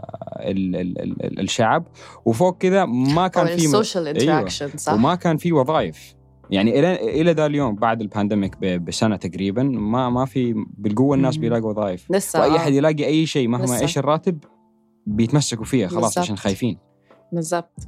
ال- 0.40 0.76
ال- 0.76 1.22
ال- 1.24 1.40
الشعب 1.40 1.86
وفوق 2.24 2.58
كذا 2.58 2.84
ما 2.84 3.28
كان 3.28 3.46
في 3.46 3.54
ال 3.54 3.62
social 3.62 4.06
أيوة. 4.06 4.20
interaction 4.20 4.68
صح 4.76 4.92
وما 4.92 5.14
كان 5.14 5.36
في 5.36 5.52
وظائف 5.52 6.14
يعني 6.50 6.78
إلى 6.78 7.20
إلى 7.20 7.32
ذا 7.32 7.46
اليوم 7.46 7.74
بعد 7.74 8.00
ال 8.00 8.07
pandemic 8.07 8.56
بسنة 8.58 9.16
تقريبا 9.16 9.62
ما 9.62 10.10
ما 10.10 10.24
في 10.24 10.64
بالقوة 10.78 11.16
الناس 11.16 11.34
مم. 11.36 11.40
بيلاقوا 11.40 11.70
وظائف 11.70 12.06
لسه 12.10 12.40
وأي 12.40 12.50
آه. 12.50 12.56
احد 12.56 12.72
يلاقي 12.72 13.04
أي 13.06 13.26
شيء 13.26 13.48
مهما 13.48 13.64
لسه. 13.64 13.80
إيش 13.80 13.98
الراتب 13.98 14.38
بيتمسكوا 15.06 15.64
فيها 15.64 15.88
خلاص 15.88 16.02
بالضبط. 16.02 16.18
عشان 16.18 16.36
خايفين 16.36 16.78
بالظبط 17.32 17.80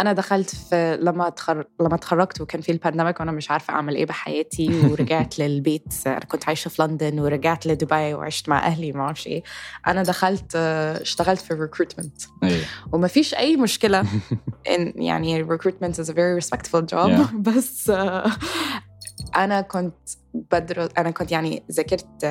أنا 0.00 0.12
دخلت 0.12 0.54
في 0.54 0.98
لما 1.00 1.28
تخر... 1.28 1.64
لما 1.80 1.94
اتخرجت 1.94 2.40
وكان 2.40 2.60
في 2.60 2.72
ال 2.72 2.77
pandemic 2.77 3.20
وأنا 3.20 3.32
مش 3.32 3.50
عارفة 3.50 3.74
أعمل 3.74 3.94
إيه 3.94 4.06
بحياتي 4.06 4.68
ورجعت 4.90 5.38
للبيت. 5.38 5.94
أنا 6.06 6.18
كنت 6.18 6.46
عايشة 6.46 6.68
في 6.68 6.82
لندن 6.82 7.20
ورجعت 7.20 7.66
لدبي 7.66 8.14
وعشت 8.14 8.48
مع 8.48 8.66
أهلي 8.66 8.92
ما 8.92 9.00
أعرفش 9.00 9.26
إيه. 9.26 9.42
أنا 9.86 10.02
دخلت 10.02 10.56
اشتغلت 11.00 11.40
في 11.40 11.50
ال 11.50 11.56
recruitment 11.56 12.22
أيوه. 12.42 12.64
وما 12.92 13.08
فيش 13.08 13.34
أي 13.34 13.56
مشكلة 13.56 14.04
إن 14.74 14.92
يعني 15.02 15.40
ال 15.40 15.45
recruitment 15.45 16.00
is 16.00 16.10
very 16.10 16.42
respectful 16.44 16.82
job. 16.82 17.10
Yeah. 17.10 17.34
بس 17.48 17.92
أنا 19.36 19.60
كنت 19.60 19.94
بدرس 20.34 20.88
أنا 20.98 21.10
كنت 21.10 21.32
يعني 21.32 21.62
ذاكرت 21.72 22.26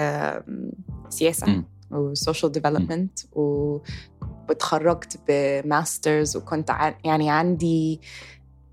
سياسة. 1.09 1.63
و 1.91 2.00
social 2.00 2.51
development 2.51 3.19
واتخرجت 4.49 5.19
ب 5.27 5.41
masters 5.41 6.37
وكنت 6.37 6.69
يعني 7.05 7.29
عندي 7.29 8.01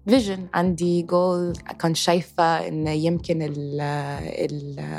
vision 0.08 0.46
عندي 0.54 1.02
جول 1.02 1.52
كنت 1.80 1.96
شايفة 1.96 2.68
إن 2.68 2.86
يمكن 2.86 3.42
ال- 3.42 3.80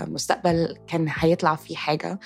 المستقبل 0.08 0.78
كان 0.88 1.08
هيطلع 1.10 1.56
فيه 1.56 1.76
حاجة. 1.76 2.20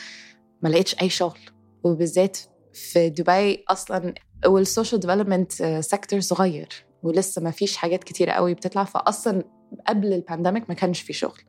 ما 0.62 0.70
لقيتش 0.70 0.96
أي 1.02 1.10
شغل. 1.10 1.40
وبالذات 1.84 2.38
في 2.74 3.10
دبي 3.10 3.64
أصلا 3.70 4.14
وال 4.46 4.60
social 4.60 5.02
development 5.02 5.52
sector 5.80 6.20
صغير 6.20 6.70
ولسه 7.04 7.42
ما 7.42 7.52
فيش 7.52 7.78
حاجات 7.78 8.04
كتيرة 8.04 8.32
قوي 8.32 8.54
بتطلع. 8.54 8.84
فأصلا 8.84 9.44
قبل 9.88 10.14
ال 10.14 10.20
pandemic 10.20 10.70
ما 10.70 10.76
كانش 10.76 11.02
في 11.02 11.14
شغل. 11.14 11.42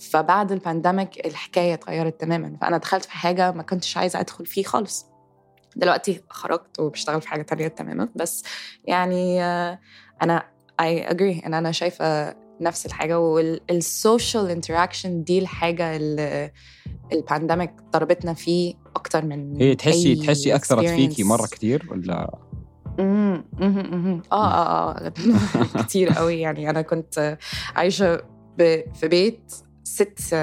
فبعد 0.00 0.52
ال 0.52 0.60
pandemic 0.60 1.26
الحكاية 1.26 1.74
اتغيرت 1.74 2.20
تماما. 2.20 2.58
فأنا 2.60 2.76
دخلت 2.76 3.04
في 3.04 3.10
حاجة 3.12 3.52
ما 3.52 3.62
كنتش 3.62 3.96
عايزة 3.96 4.20
أدخل 4.20 4.46
فيه 4.46 4.62
خالص. 4.62 5.06
دلوقتي 5.76 6.20
خرجت 6.30 6.80
وبشتغل 6.80 7.20
في 7.20 7.28
حاجة 7.28 7.42
تانية 7.42 7.68
تماما 7.68 8.08
بس 8.16 8.44
يعني 8.84 9.42
آه، 9.42 9.78
أنا 10.22 10.42
I 10.82 11.10
agree 11.10 11.46
إن 11.46 11.54
أنا 11.54 11.72
شايفة 11.72 12.34
نفس 12.60 12.86
الحاجة 12.86 13.18
وال 13.18 13.51
social 13.51 14.50
interaction 14.50 15.24
دي 15.24 15.38
الحاجة 15.38 15.96
اللي 15.96 16.50
ال 17.12 17.18
pandemic 17.18 17.70
ضربتنا 17.92 18.34
فيه 18.34 18.74
أكتر 18.96 19.24
من 19.24 19.56
هي 19.56 19.74
تحسي 19.74 20.08
أي 20.08 20.14
تحسي 20.14 20.54
أثرت 20.54 20.84
فيكي. 20.84 21.24
مرة 21.24 21.46
كتير 21.46 21.86
ولا. 21.90 22.38
آه 22.98 23.44
آه 24.32 24.96
آه 24.96 25.12
كتير 25.82 26.08
قوي 26.08 26.40
يعني 26.40 26.70
أنا 26.70 26.82
كنت 26.82 27.38
عايشة 27.76 28.22
في 28.58 29.08
بيت 29.08 29.52
ست 29.84 30.18
ست 30.18 30.34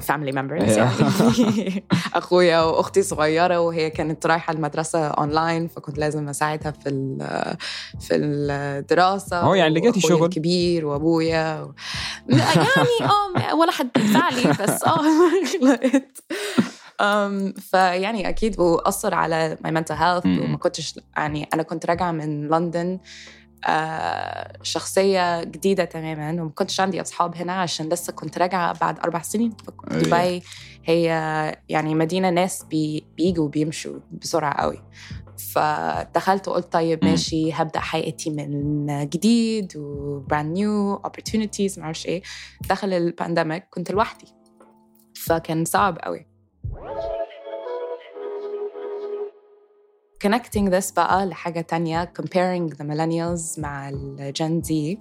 family 0.00 0.42
members 0.42 0.78
يعني 0.78 1.84
أخويا 2.14 2.60
وأختي 2.60 3.02
صغيرة 3.02 3.60
وهي 3.60 3.90
كانت 3.90 4.26
رايحة 4.26 4.52
المدرسة 4.52 5.06
اونلاين 5.06 5.68
فكنت 5.68 5.98
لازم 5.98 6.28
أساعدها 6.28 6.70
في 6.72 6.88
ال- 6.88 7.56
في 8.00 8.16
الدراسة 8.16 9.36
أهو 9.40 9.54
يعني 9.54 9.74
لقيتي 9.74 10.00
شغل. 10.00 10.24
الكبير 10.24 10.86
وأبويا 10.86 11.62
و... 11.62 11.72
يعني 12.28 12.66
آه 13.50 13.54
ولا 13.54 13.72
حد 13.72 13.88
بيدفع 13.94 14.28
لي 14.28 14.52
بس 14.60 14.84
آه 14.84 15.00
لقيت 15.66 16.18
فيعني 17.60 18.28
أكيد 18.28 18.60
واثر 18.60 19.14
على 19.14 19.56
mental 19.66 19.94
health 19.96 20.26
مم. 20.26 20.40
وما 20.44 20.56
كنتش 20.56 20.94
يعني 21.16 21.48
أنا 21.54 21.62
كنت 21.62 21.86
راجعة 21.86 22.12
من 22.12 22.48
لندن 22.48 22.98
آه، 23.66 24.52
شخصية 24.62 25.44
جديدة 25.44 25.84
تماما 25.84 26.42
وما 26.42 26.50
كنتش 26.50 26.80
عندي 26.80 27.00
أصحاب 27.00 27.36
هنا 27.36 27.52
عشان 27.52 27.88
لسه 27.88 28.12
كنت 28.12 28.38
راجعة 28.38 28.78
بعد 28.78 28.98
أربع 28.98 29.22
سنين 29.22 29.52
أيوة. 29.90 30.02
دبي. 30.02 30.42
هي 30.84 31.04
يعني 31.68 31.94
مدينة 31.94 32.30
ناس 32.30 32.64
بي 32.64 33.06
بيجوا 33.16 33.44
وبيمشوا 33.44 34.00
بسرعة 34.12 34.54
قوي. 34.62 34.82
فدخلت 35.52 36.48
وقلت 36.48 36.72
طيب. 36.72 37.04
ماشي 37.04 37.52
هبدأ 37.52 37.80
حياتي 37.80 38.30
من 38.30 38.86
جديد 39.08 39.72
و 39.76 39.89
brand 39.89 40.52
new 40.52 41.02
opportunities 41.06 41.78
معرفش 41.78 42.06
إيه. 42.06 42.22
دخل 42.68 42.92
ال 42.92 43.00
pandemic 43.00 43.64
كنت 43.70 43.90
لوحدي. 43.90 44.26
فكان 45.16 45.64
صعب 45.64 45.98
قوي. 45.98 46.26
Connecting 50.24 50.70
this 50.70 50.94
بقى 50.94 51.26
لحاجة 51.26 51.60
تانية 51.60 52.12
comparing 52.20 52.74
the 52.74 52.84
millennials 52.84 53.58
مع 53.58 53.88
ال 53.88 54.07
Gen 54.07 54.62
Z 54.62 54.98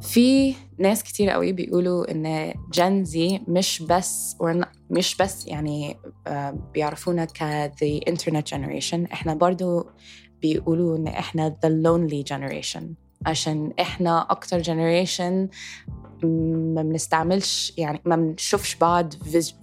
في 0.00 0.54
ناس 0.78 1.02
كتير 1.02 1.30
قوي 1.30 1.52
بيقولوا 1.52 2.10
إن 2.10 2.54
Gen 2.72 3.04
Z 3.04 3.40
مش 3.48 3.82
بس 3.82 4.36
مش 4.90 5.16
بس 5.16 5.46
يعني 5.46 5.96
آه، 6.26 6.50
بيعرفونا 6.74 7.24
ك 7.24 7.72
the 7.72 8.10
internet 8.12 8.54
generation. 8.54 9.12
إحنا 9.12 9.34
برضو 9.34 9.86
بيقولوا 10.42 10.96
إن 10.96 11.06
إحنا 11.06 11.56
the 11.66 11.68
lonely 11.68 12.24
generation. 12.34 13.03
عشان 13.26 13.72
إحنا 13.80 14.26
أكتر 14.30 14.62
generation 14.62 15.48
ما 16.24 16.82
بنستعملش 16.82 17.72
يعني 17.78 18.00
ما 18.04 18.16
بنشوفش 18.16 18.74
بعض 18.74 19.14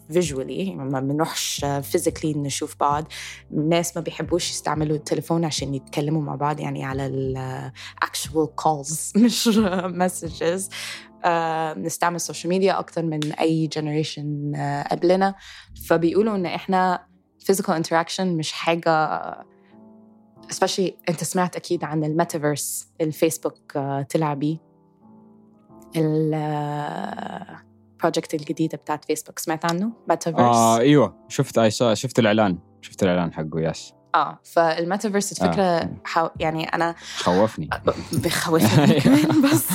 فيجوالي 0.10 0.76
ما 0.76 1.00
بنروحش 1.00 1.66
فيزيكلي 1.82 2.34
نشوف 2.34 2.76
بعض. 2.80 3.08
الناس 3.52 3.98
ما 3.98 4.04
بيحبوش 4.04 4.50
يستعملوا 4.50 4.96
التليفون 4.98 5.46
عشان 5.46 5.74
يتكلموا 5.74 6.22
مع 6.22 6.36
بعض 6.36 6.60
يعني 6.60 6.86
على 6.86 7.06
ال 7.06 7.72
actual 8.06 8.48
calls 8.64 9.12
مش 9.24 9.50
messages. 9.88 10.70
آه، 11.26 11.74
بنستعمل 11.74 12.16
ال 12.16 12.21
social 12.21 12.50
media 12.50 12.80
أكتر 12.80 13.04
من 13.04 13.32
أي 13.34 13.70
generation 13.76 14.56
آه، 14.56 14.84
قبلنا. 14.84 15.36
فبيقولوا 15.88 16.36
إن 16.36 16.46
إحنا 16.46 17.06
physical 17.52 17.84
interaction 17.84 18.20
مش 18.22 18.52
حاجة 18.52 19.20
especially 20.54 20.92
أنت 21.10 21.24
سمعت 21.24 21.56
أكيد 21.56 21.84
عن 21.84 22.04
الميتافيرس 22.04 22.88
الفيسبوك 23.02 23.78
آه، 23.78 24.02
طلع 24.02 24.34
بيه. 24.34 24.58
ال 25.96 26.17
project 26.17 27.64
الجديدة 28.34 28.78
بتاعت 28.78 29.06
فيسبوك 29.06 29.40
سمعت 29.40 29.66
عنه؟ 29.66 29.92
ميتافيرس. 30.10 30.56
آه 30.56 30.80
إيوه 30.80 31.16
شفت 31.28 31.70
شفت 31.94 32.20
الإعلان. 32.20 32.60
شفت 32.82 33.04
الإعلان 33.04 33.34
حقه 33.34 33.60
yes 33.60 33.94
آه 34.16 34.40
فالميتافيرس 34.44 35.32
الفكرة 35.32 35.64
آه. 35.64 35.90
حو... 36.06 36.30
يعني 36.40 36.64
أنا 36.64 36.96
خوفني. 37.18 37.70
بخوفني 38.12 39.00
كمان 39.02 39.42
بس 39.42 39.68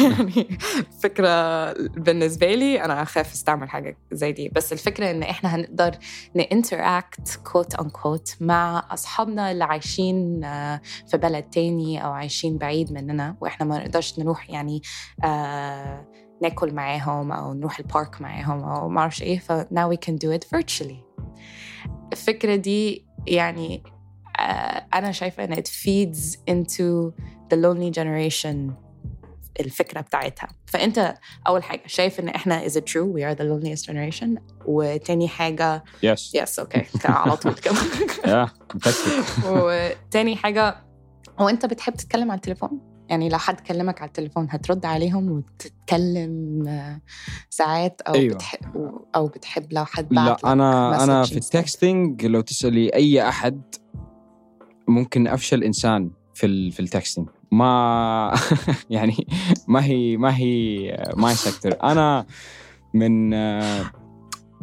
يعني 0.00 0.58
فكرة 1.02 1.72
بالنسبة 1.72 2.54
لي 2.54 2.84
أنا 2.84 3.02
اخاف 3.02 3.32
أستعمل 3.32 3.70
حاجة 3.70 3.96
زي 4.12 4.32
دي. 4.32 4.48
بس 4.48 4.72
الفكرة 4.72 5.10
إن 5.10 5.22
إحنا 5.22 5.54
هنقدر 5.54 5.90
ن 6.34 7.40
interact 7.44 7.74
quote 7.74 7.90
unquote 7.90 8.34
مع 8.40 8.84
أصحابنا 8.90 9.50
اللي 9.50 9.64
عايشين 9.64 10.44
آه، 10.44 10.80
في 11.10 11.16
بلد 11.16 11.42
تاني 11.44 12.04
أو 12.04 12.12
عايشين 12.12 12.58
بعيد 12.58 12.92
مننا 12.92 13.36
وإحنا 13.40 13.66
ما 13.66 13.78
نقدرش 13.78 14.18
نروح 14.18 14.50
يعني 14.50 14.82
آه 15.24 16.04
ناكل 16.44 16.74
معاهم 16.74 17.32
أو 17.32 17.54
نروح 17.54 17.78
ال 17.78 17.86
park 17.86 18.20
معاهم 18.20 18.64
أو 18.64 18.88
ما 18.88 19.00
أعرفش 19.00 19.22
إيه 19.22 19.38
ف 19.38 19.52
now 19.52 19.88
we 19.92 19.96
can 20.06 20.12
do 20.14 20.38
it 20.38 20.58
virtually. 20.58 20.96
الفكرة 22.12 22.56
دي 22.56 23.06
يعني 23.26 23.82
آه، 24.38 24.86
أنا 24.94 25.12
شايفة 25.12 25.44
إن 25.44 25.54
it 25.54 25.66
feeds 25.68 26.36
into 26.50 27.12
the 27.52 27.56
lonely 27.56 28.00
generation 28.00 28.72
الفكرة 29.60 30.00
بتاعتها. 30.00 30.48
فأنت 30.66 31.14
أول 31.46 31.62
حاجة 31.62 31.82
شايف 31.86 32.20
إن 32.20 32.28
إحنا 32.28 32.68
is 32.68 32.72
it 32.72 32.82
true 32.84 33.06
we 33.16 33.20
are 33.22 33.34
the 33.38 33.44
loneliest 33.44 33.86
generation 33.86 34.40
وتاني 34.66 35.28
حاجة 35.28 35.84
yes 36.02 36.36
yes 36.36 36.58
okay 36.58 36.80
كان 37.00 37.12
على 37.12 37.36
طول 37.36 37.54
كده. 37.54 37.74
متاكد 38.74 38.96
وتاني 39.52 40.36
حاجة 40.36 40.76
هو 41.38 41.48
أنت 41.48 41.66
بتحب 41.66 41.94
تتكلم 41.94 42.30
على 42.30 42.36
التليفون؟ 42.38 42.93
يعني 43.08 43.28
لو 43.28 43.38
حد 43.38 43.60
كلمك 43.60 44.02
على 44.02 44.08
التليفون 44.08 44.46
هترد 44.50 44.86
عليهم 44.86 45.30
وتتكلم 45.30 46.64
آه، 46.68 47.00
ساعات 47.50 48.00
أو 48.00 48.14
أيوة. 48.14 48.34
بتحب 48.34 48.60
أو 49.14 49.26
بتحب 49.26 49.72
لو 49.72 49.84
حد 49.84 50.08
بعت 50.08 50.44
لا 50.44 50.52
أنا 50.52 51.04
أنا 51.04 51.22
في. 51.22 51.36
ال 51.36 51.47
texting 51.47 52.26
لو 52.26 52.40
تسألي 52.40 52.88
أي 52.94 53.28
أحد 53.28 53.62
ممكن 54.88 55.26
أفشل 55.26 55.64
إنسان 55.64 56.10
في 56.34 56.70
في 56.70 56.80
ال 56.80 56.86
texting 56.86 57.28
ما 57.52 58.34
يعني 58.90 59.26
ما 59.68 59.84
هي 59.84 60.16
ما 60.16 60.36
هي 60.36 61.12
my 61.16 61.34
sector 61.34 61.72
أنا 61.82 62.26
من 62.94 63.32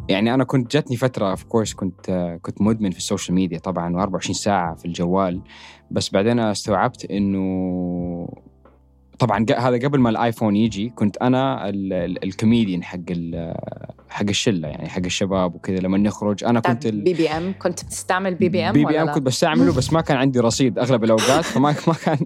يعني 0.08 0.34
أنا 0.34 0.44
كنت 0.44 0.72
جاتني 0.72 0.96
فترة 0.96 1.30
of 1.30 1.44
course 1.44 1.74
كنت 1.74 2.38
كنت 2.42 2.62
مدمن 2.62 2.90
في 2.90 2.98
ال 2.98 3.03
social 3.03 3.34
media 3.34 3.58
طبعا 3.58 4.06
و24 4.06 4.32
ساعة 4.32 4.74
في 4.74 4.84
الجوال 4.84 5.42
بس 5.90 6.10
بعدين 6.10 6.38
استوعبت 6.38 7.04
إنه 7.04 7.38
طبعا 9.18 9.46
هذا 9.58 9.76
قبل 9.88 9.98
ما 10.00 10.10
ال 10.10 10.17
iPhone 10.17 10.56
يجي 10.56 10.88
كنت 10.88 11.16
أنا 11.16 11.68
ال- 11.68 11.92
ال- 11.92 12.24
الكوميديان 12.24 12.82
حق 12.84 12.98
حق 14.08 14.24
الشلة 14.28 14.68
يعني 14.68 14.88
حق 14.88 15.02
الشباب 15.04 15.54
وكذا 15.54 15.76
لما 15.78 15.98
نخرج 15.98 16.44
أنا 16.44 16.60
كنت 16.60 16.86
ال- 16.86 17.04
B 17.04 17.14
BM 17.14 17.54
كنت 17.58 17.84
بتستعمل 17.84 18.34
بي 18.34 18.48
بي 18.48 18.62
ام 18.68 18.72
بي 18.72 18.84
بي 18.84 19.02
ام؟ 19.02 19.12
كنت 19.12 19.22
بستعمله 19.22 19.72
بس 19.72 19.92
ما 19.92 20.00
كان 20.00 20.16
عندي 20.16 20.40
رصيد 20.40 20.78
أغلب 20.78 21.04
الأوقات 21.04 21.44
فما 21.44 21.74
ما 21.88 21.94
كان 22.04 22.18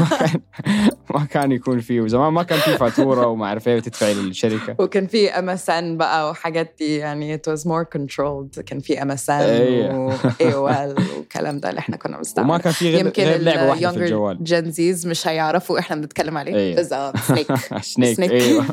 ما 0.00 0.06
كان 0.20 0.40
ما 1.14 1.24
كان 1.24 1.52
يكون 1.52 1.80
فيه. 1.80 2.00
وزمان 2.00 2.32
ما 2.32 2.42
كان 2.42 2.58
في 2.58 2.76
فاتورة 2.78 3.26
وما 3.26 3.46
أعرف 3.46 3.68
إيه 3.68 3.76
وتدفعي 3.76 4.14
للشركة. 4.14 4.76
وكان 4.78 5.06
في 5.06 5.30
MSN 5.30 5.96
بقى 5.96 6.30
وحاجات 6.30 6.74
دي 6.78 6.96
يعني 6.96 7.36
it 7.38 7.40
was 7.52 7.60
more 7.60 7.84
controlled. 7.98 8.60
كان 8.60 8.80
في 8.80 9.02
MSN 9.02 9.40
أيوة. 9.42 9.98
و 10.06 10.12
AOL 10.40 10.94
والكلام 11.16 11.60
ده 11.60 11.70
اللي 11.70 11.78
إحنا 11.78 11.96
كنا 11.96 12.12
وما 12.12 12.18
بنستعمله 12.18 12.58
كان 12.58 12.72
في 12.72 12.90
غير, 12.90 13.06
يمكن 13.06 13.22
غير 13.22 13.40
لعبة 13.40 13.68
واحدة 13.68 13.90
في 13.92 13.96
الجوال. 13.98 14.44
Gen 14.44 14.75
Z's 14.75 15.06
مش 15.06 15.28
هيعرفوا 15.28 15.78
إحنا 15.78 15.96
بنتكلم 15.96 16.38
عليه. 16.38 16.76
بالظبط 16.76 17.16
snake 17.16 17.56
snake 18.14 18.30
أيوه 18.30 18.64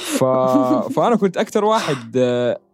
ف... 0.00 0.24
فأنا 0.94 1.16
كنت 1.16 1.36
أكثر 1.36 1.64
واحد 1.64 2.16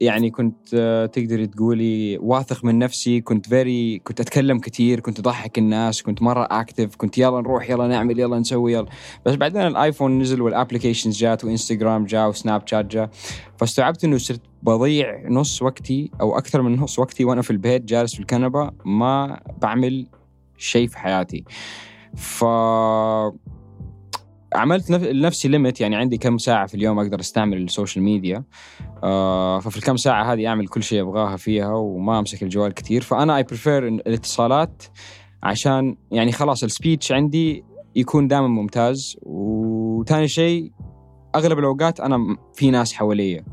يعني 0.00 0.30
كنت 0.30 0.68
تقدري 1.12 1.46
تقولي 1.46 2.18
واثق 2.18 2.64
من 2.64 2.78
نفسي 2.78 3.20
كنت 3.20 3.48
very 3.48 3.98
كنت 3.98 4.20
أتكلم 4.20 4.58
كثير 4.58 5.00
كنت 5.00 5.18
أضحك 5.18 5.58
الناس 5.58 6.02
كنت 6.02 6.22
مرة 6.22 6.48
active 6.50 6.96
كنت 6.96 7.18
يلا 7.18 7.40
نروح 7.40 7.70
يلا 7.70 7.86
نعمل 7.86 8.20
يلا 8.20 8.38
نسوي 8.38 8.72
يلا. 8.72 8.86
بس 9.26 9.34
بعدين 9.34 9.62
ال 9.62 9.70
iPhone 9.70 10.18
نزل 10.18 10.42
وال 10.42 10.53
applications 10.53 11.16
جات 11.16 11.44
وإنستغرام 11.44 12.04
جاء 12.04 12.28
وسناب 12.28 12.62
شات 12.66 12.84
جاء 12.84 13.10
فاستوعبت 13.56 14.04
إنه 14.04 14.18
صرت 14.18 14.40
بضيع 14.62 15.28
نص 15.28 15.62
وقتي 15.62 16.10
أو 16.20 16.38
أكثر 16.38 16.62
من 16.62 16.76
نص 16.76 16.98
وقتي 16.98 17.24
وأنا 17.24 17.42
في 17.42 17.50
البيت 17.50 17.84
جالس 17.84 18.14
في 18.14 18.20
الكنبة 18.20 18.70
ما 18.84 19.40
بعمل 19.62 20.06
شيء 20.58 20.88
في 20.88 20.98
حياتي. 20.98 21.44
ف 22.16 22.44
عملت 24.54 24.92
نف- 24.92 25.02
لنفسي 25.02 25.48
limit 25.48 25.80
يعني 25.80 25.96
عندي 25.96 26.18
كم 26.18 26.38
ساعة 26.38 26.66
في 26.66 26.74
اليوم 26.74 26.98
أقدر 26.98 27.20
أستعمل 27.20 27.62
ال 27.62 27.68
social 27.68 28.04
media. 28.04 28.44
آه 29.04 29.58
ففي 29.60 29.76
الكم 29.76 29.96
ساعة 29.96 30.32
هذه 30.32 30.46
أعمل 30.46 30.68
كل 30.68 30.82
شيء 30.82 31.02
أبغاها 31.02 31.36
فيها 31.36 31.74
وما 31.74 32.18
أمسك 32.18 32.42
الجوال 32.42 32.74
كثير. 32.74 33.02
فأنا 33.02 33.36
I 33.36 33.42
prefer 33.42 33.88
الاتصالات 33.88 34.82
عشان 35.42 35.96
يعني 36.10 36.32
خلاص 36.32 36.64
ال 36.64 36.71
speech 36.71 37.12
عندي 37.12 37.64
يكون 37.96 38.28
دائما 38.28 38.48
ممتاز. 38.48 39.16
وثاني 39.22 40.28
شيء 40.28 40.72
أغلب 41.34 41.58
الأوقات 41.58 42.00
أنا 42.00 42.36
في 42.54 42.70
ناس 42.70 42.92
حواليا. 42.92 43.44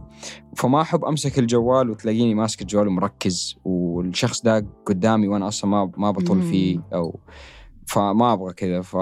فما 0.55 0.81
أحب 0.81 1.05
أمسك 1.05 1.39
الجوال 1.39 1.89
وتلاقيني 1.89 2.35
ماسك 2.35 2.61
الجوال 2.61 2.87
ومركز 2.87 3.57
والشخص 3.65 4.41
ده 4.41 4.65
قدامي 4.85 5.27
وأنا 5.27 5.47
أصلا 5.47 5.69
ما 5.71 5.91
ما 5.97 6.11
بطل 6.11 6.41
فيه 6.41 6.79
أو 6.93 7.19
فما 7.87 8.33
أبغى 8.33 8.53
كذا 8.53 8.81
ف. 8.81 8.95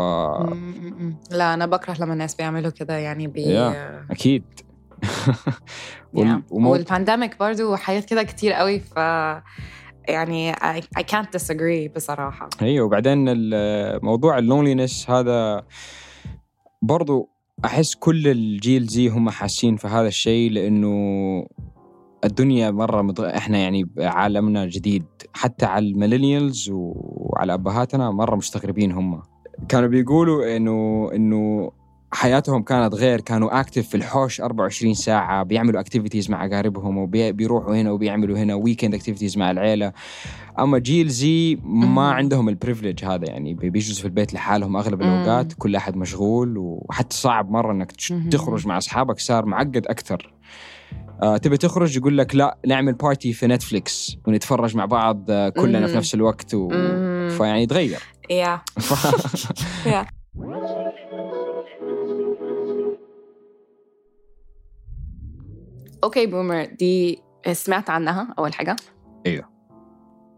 لا 1.32 1.54
أنا 1.54 1.66
بكره 1.66 1.96
لما 2.00 2.14
الناس 2.14 2.36
بيعملوا 2.36 2.72
كده 2.72 2.98
يعني 2.98 3.28
بي 3.28 3.44
وال... 6.14 6.28
وال- 6.28 6.44
ومو- 6.52 6.72
وال 6.72 6.85
pandemic 6.85 7.40
برضو 7.40 7.76
حاجات 7.76 8.06
كده 8.06 8.24
كتير 8.24 8.54
قوي 8.54 8.80
ف 8.80 8.96
يعني 10.10 10.54
I, 10.54 10.82
I 11.00 11.02
can't 11.02 11.40
disagree 11.40 11.96
بصراحة. 11.96 12.50
أيوه 12.62 12.86
وبعدين 12.86 13.26
موضوع 14.04 14.38
ال 14.38 14.44
loneliness 14.44 15.10
هذا 15.10 15.64
برضو 16.82 17.30
أحس 17.66 17.96
كل 17.96 18.28
الجيل 18.28 18.86
Z 18.88 19.08
هم 19.10 19.30
حاسين 19.30 19.76
في 19.76 19.88
هذا 19.88 20.08
الشيء 20.08 20.52
لأنه 20.52 21.48
الدنيا 22.24 22.72
مرة 22.72 23.02
مضغ... 23.02 23.30
إحنا 23.38 23.58
يعني 23.58 23.90
عالمنا 24.00 24.66
جديد 24.66 25.04
حتى 25.34 25.66
على 25.66 25.88
ال 25.88 25.95
millennials 25.95 26.70
وعلى 26.74 27.54
أبهاتنا 27.54 28.12
مرة 28.12 28.36
مستغربين 28.36 28.92
هم 28.92 29.22
كانوا 29.70 29.88
بيقولوا 29.90 30.58
إنه 30.58 31.10
إنه 31.16 31.72
حياتهم 32.14 32.62
كانت 32.64 32.94
غير 32.96 33.22
كانوا 33.22 33.60
active 33.60 33.88
في 33.88 33.96
الحوش 33.98 34.42
24 34.42 34.94
ساعة 34.94 35.44
بيعملوا 35.44 35.80
activities 35.80 36.30
مع 36.32 36.46
أقاربهم 36.46 36.98
وبيروحوا 36.98 37.76
هنا 37.76 37.92
وبيعملوا 37.92 38.38
هنا 38.38 38.56
weekend 38.56 38.94
activities 38.96 39.38
مع 39.38 39.52
العيلة 39.52 39.94
أما 40.60 40.78
جيل 40.80 41.08
Z 41.08 41.60
ما. 41.64 42.12
عندهم 42.12 42.50
ال 42.50 42.55
privilege 42.55 43.06
هذا 43.06 43.30
يعني 43.30 43.54
بي- 43.54 43.70
بيجلسوا 43.70 44.02
في 44.02 44.06
البيت 44.06 44.34
لحالهم 44.34 44.78
أغلب. 44.78 45.02
الأوقات 45.02 45.54
كل 45.54 45.76
أحد 45.76 45.96
مشغول 45.96 46.58
وحتى 46.58 47.16
صعب 47.16 47.52
مرة 47.52 47.72
إنك. 47.72 47.92
تخرج 48.32 48.68
مع 48.68 48.78
أصحابك 48.78 49.20
صار 49.20 49.46
معقد 49.46 49.88
أكثر 49.88 50.34
آه 51.24 51.38
تبي 51.38 51.58
تخرج 51.58 51.98
يقول 51.98 52.18
لك 52.18 52.36
لا 52.36 52.58
نعمل 52.68 52.94
party 52.94 53.34
في 53.34 53.48
نتفليكس 53.48 54.18
ونتفرج 54.28 54.76
مع 54.76 54.86
بعض 54.86 55.26
آه 55.32 55.50
كلنا 55.50 55.88
في. 55.88 55.98
نفس 55.98 56.14
الوقت 56.14 56.54
و... 56.54 56.70
مم. 56.70 57.30
فيعني 57.38 57.64
يتغير. 57.64 58.00
يا 58.30 58.62
OK 66.04 66.26
boomer 66.26 66.66
دي 66.66 67.24
سمعت 67.52 67.90
عنها 67.90 68.34
أول 68.40 68.54
حاجة؟ 68.54 68.76
أيوه 69.26 69.50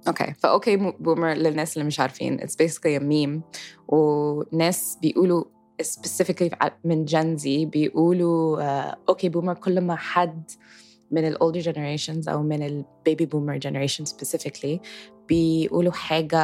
OK 0.08 0.34
ف 0.34 0.48
OK 0.48 0.78
boomer 1.00 1.34
للناس 1.34 1.78
اللي 1.78 1.88
مش 1.88 2.00
عارفين 2.00 2.40
basically 2.40 3.00
a 3.00 3.02
meme. 3.02 3.42
وناس 3.88 4.98
بيقولوا 5.02 5.44
specifically 5.82 6.50
من 6.84 7.06
جن 7.06 7.38
زي 7.38 7.66
بيقولوا 7.66 8.62
آه، 8.62 8.98
أوكي 9.10 9.30
بومر 9.30 9.54
كل 9.54 9.82
ما 9.82 9.96
حد 9.96 10.52
من 11.12 11.28
ال 11.28 11.36
older 11.38 11.66
generations 11.66 12.30
أو 12.30 12.44
من 12.44 12.64
ال 12.64 12.86
baby 13.10 13.24
boomer 13.26 13.60
generation 13.68 14.06
specifically 14.14 14.80
بيقولوا 15.30 15.92
حاجة 15.92 16.40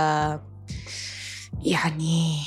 يعني 1.65 2.39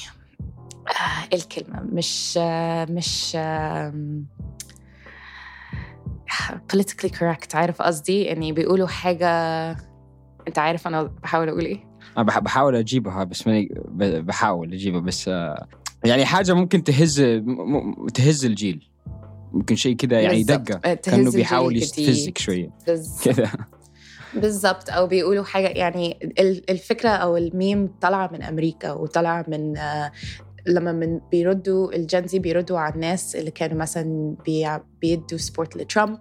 آه، 0.88 1.28
إيه 1.32 1.38
الكلمة 1.38 1.80
مش 1.80 2.38
آه، 2.42 2.84
مش 2.84 3.32
آم، 3.36 4.26
politically 6.72 7.10
correct. 7.10 7.54
عارف 7.54 7.82
قصدي؟ 7.82 8.22
يعني 8.22 8.52
بيقولوا 8.52 8.86
حاجة 8.86 9.28
أنت 10.48 10.58
عارف 10.58 10.86
أنا 10.86 11.02
بحاول 11.02 11.48
أقول 11.48 11.64
إيه؟ 11.64 11.84
أنا 12.16 12.24
بح- 12.24 12.38
بحاول 12.38 12.76
أجيبها 12.76 13.24
بس 13.24 13.46
ماني 13.46 13.68
بحاول 14.20 14.72
أجيبها 14.72 15.00
بس 15.00 15.28
آه، 15.28 15.66
يعني 16.04 16.24
حاجة 16.24 16.52
ممكن 16.54 16.84
تهز 16.84 17.20
م- 17.20 18.06
تهز 18.14 18.44
الجيل. 18.44 18.88
ممكن 19.52 19.76
شيء 19.76 19.96
كذا 19.96 20.20
يعني. 20.20 20.42
دقة. 20.42 20.94
كأنه 20.94 21.30
بيحاول. 21.32 21.76
يستفزك 21.76 22.38
شوية. 22.38 22.70
كذا 23.24 23.50
بالظبط. 24.34 24.90
أو 24.90 25.06
بيقولوا 25.06 25.44
حاجة 25.44 25.66
يعني 25.68 26.18
ال- 26.38 26.70
الفكرة 26.70 27.08
أو 27.08 27.36
الميم 27.36 27.90
طالعة 28.00 28.30
من 28.32 28.42
أمريكا 28.42 28.92
وطالعة 28.92 29.44
من 29.48 29.76
آه، 29.76 30.12
لما 30.66 30.92
من 30.92 31.20
بيردوا 31.30 31.92
ال 31.96 32.05
Gen 32.05 32.30
Z 32.30 32.38
بيردوا 32.38 32.78
على 32.78 32.94
الناس 32.94 33.36
اللي 33.36 33.50
كانوا 33.50 33.76
مثلا 33.76 34.36
بي- 34.44 34.78
بيدوا 35.00 35.38
support 35.38 35.76
لترامب 35.76 36.18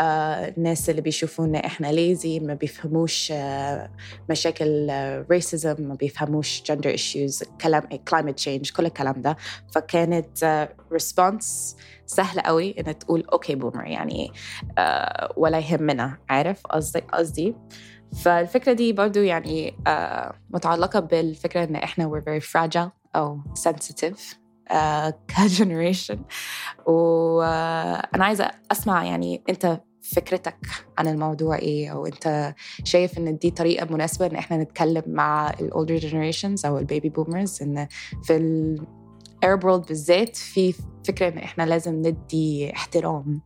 آه، 0.00 0.48
الناس 0.48 0.90
اللي 0.90 1.00
بيشوفوا 1.02 1.44
إن 1.44 1.54
إحنا 1.54 1.86
lazy 1.86 2.40
ما 2.40 2.54
بيفهموش 2.54 3.32
آه، 3.32 3.90
مشاكل 4.30 4.90
racism 5.30 5.76
ما 5.78 5.94
بيفهموش 5.94 6.62
gender 6.66 6.90
issues 6.90 7.42
كلام 7.60 7.82
climate 8.08 8.34
change 8.34 8.70
كل 8.70 8.86
الكلام 8.86 9.22
ده. 9.22 9.36
فكانت 9.74 10.68
response 10.92 11.76
سهلة 12.06 12.42
قوي 12.42 12.74
ان 12.80 12.98
تقول 12.98 13.24
OK 13.32 13.54
boomer 13.54 13.86
يعني 13.86 14.32
آه، 14.78 15.32
ولا 15.36 15.58
يهمنا 15.58 16.16
عارف 16.28 16.66
قصدي 16.66 17.00
قصدي؟ 17.00 17.54
فالفكرة 18.24 18.72
دي 18.72 18.92
برضو 18.92 19.20
يعني 19.20 19.74
آه، 19.86 20.34
متعلقة 20.50 21.00
بالفكرة 21.00 21.64
إن 21.64 21.76
إحنا 21.76 22.10
we're 22.10 22.22
very 22.30 22.44
fragile. 22.50 22.97
أو 23.18 23.40
آه، 24.70 25.14
ك 25.36 25.44
generation 25.44 26.18
وأنا 26.86 28.24
عايزة 28.24 28.50
أسمع 28.72 29.04
يعني 29.04 29.42
أنت 29.48 29.80
فكرتك 30.02 30.58
عن 30.98 31.08
الموضوع 31.08 31.56
إيه؟ 31.56 31.92
أو 31.92 32.06
أنت 32.06 32.54
شايف 32.84 33.18
إن 33.18 33.38
دي 33.38 33.50
طريقة 33.50 33.94
مناسبة 33.94 34.26
إن 34.26 34.36
إحنا 34.36 34.56
نتكلم 34.56 35.02
مع 35.06 35.50
ال 35.50 35.58
older 35.58 35.96
generations 35.96 36.66
أو 36.66 36.78
ال 36.78 36.84
baby 36.84 37.08
boomers 37.08 37.62
إن 37.62 37.88
في 38.22 38.36
ال 39.44 39.48
Arab 39.48 39.64
world 39.64 39.86
بالذات 39.86 40.36
في 40.36 40.74
فكرة 41.04 41.28
إن 41.28 41.38
إحنا 41.38 41.62
لازم 41.62 41.94
ندي 42.06 42.72
احترام 42.74 43.40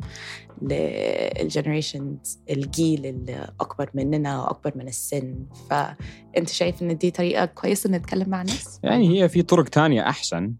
لل 0.62 0.89
generations 0.89 2.38
الجيل 2.50 3.06
اللي 3.06 3.48
اكبر 3.60 3.90
مننا 3.94 4.42
وأكبر 4.42 4.72
من 4.76 4.88
السن. 4.88 5.46
فأنت 5.70 6.48
شايف 6.48 6.82
إن 6.82 6.98
دي 6.98 7.10
طريقة 7.10 7.44
كويسة 7.44 7.90
نتكلم 7.90 8.28
مع 8.28 8.42
الناس؟ 8.42 8.80
يعني 8.82 9.22
هي 9.22 9.28
في 9.28 9.42
طرق 9.42 9.64
تانية 9.64 10.08
أحسن. 10.08 10.54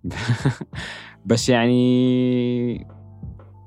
بس 1.27 1.49
يعني 1.49 2.87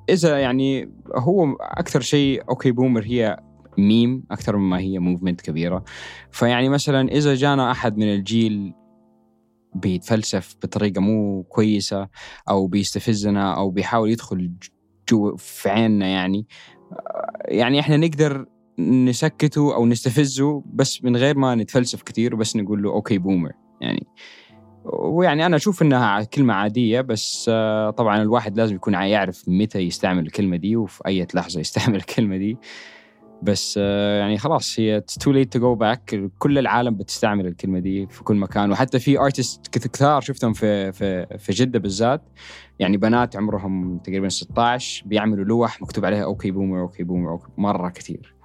إذا 0.10 0.40
يعني 0.40 0.92
هو 1.16 1.54
أكثر 1.62 2.02
شيء 2.02 2.44
OK 2.50 2.72
boomer 2.72 3.04
هي 3.04 3.38
ميم 3.78 4.24
أكثر 4.32 4.58
مما 4.58 4.80
هي 4.80 5.00
movement 5.00 5.42
كبيرة. 5.42 5.84
فيعني 6.32 6.70
مثلا 6.70 7.12
إذا 7.12 7.36
جانا 7.36 7.72
أحد 7.72 7.98
من 7.98 8.14
الجيل 8.14 8.74
بيتفلسف 9.76 10.56
بطريقة 10.64 11.02
مو 11.02 11.44
كويسة 11.44 12.08
أو 12.50 12.68
بيستفزنا 12.68 13.54
أو 13.58 13.70
بيحاول 13.70 14.10
يدخل 14.10 14.52
جو 15.10 15.36
في 15.36 15.70
عيننا 15.70 16.08
يعني. 16.08 16.48
يعني 17.48 17.80
إحنا 17.80 17.98
نقدر 17.98 18.46
نسكته 18.80 19.76
أو 19.76 19.86
نستفزه 19.86 20.64
بس 20.66 21.04
من 21.04 21.18
غير 21.18 21.38
ما 21.38 21.56
نتفلسف 21.56 22.02
كثير 22.04 22.36
وبس 22.36 22.56
نقول 22.56 22.84
له 22.84 22.90
OK 22.90 23.18
boomer 23.18 23.52
يعني. 23.82 24.08
ويعني 24.86 25.46
أنا 25.46 25.56
أشوف 25.56 25.82
إنها 25.82 26.24
كلمة 26.24 26.54
عادية 26.54 27.02
بس 27.02 27.46
آه، 27.54 27.90
طبعا 27.90 28.22
الواحد 28.22 28.58
لازم 28.58 28.76
يكون 28.76 28.94
يعرف 28.94 29.44
متى 29.48 29.80
يستعمل 29.80 30.26
الكلمة 30.26 30.58
دي 30.58 30.76
وفي 30.76 31.02
أي 31.08 31.28
لحظة 31.34 31.60
يستعمل 31.60 31.96
الكلمة 31.96 32.38
دي. 32.38 32.58
بس 33.46 33.80
آه، 33.82 34.20
يعني 34.20 34.38
خلاص 34.38 34.80
هي 34.80 35.02
too 35.22 35.32
late 35.32 35.54
to 35.54 35.60
go 35.60 35.76
back 35.76 36.30
كل 36.40 36.58
العالم 36.58 36.96
بتستعمل 36.96 37.48
الكلمة 37.48 37.80
دي 37.80 38.08
في 38.08 38.24
كل 38.24 38.36
مكان. 38.36 38.72
وحتى 38.72 39.00
في 39.00 39.20
artists 39.20 39.68
كثار 39.78 40.22
شفتهم 40.22 40.54
في 40.54 40.92
في 40.92 41.26
في 41.40 41.52
جدة 41.52 41.80
بالذات. 41.80 42.22
يعني 42.80 42.98
بنات 42.98 43.36
عمرهم 43.36 43.98
تقريبا 43.98 44.30
16 44.30 45.04
بيعملوا 45.08 45.46
لوح 45.46 45.82
مكتوب 45.82 46.06
عليها 46.06 46.24
OK 46.24 46.52
boomer 46.52 46.82
OK 46.82 47.04
boomer 47.04 47.30
OK 47.32 47.48
مرة 47.58 47.90
كثير. 47.90 48.36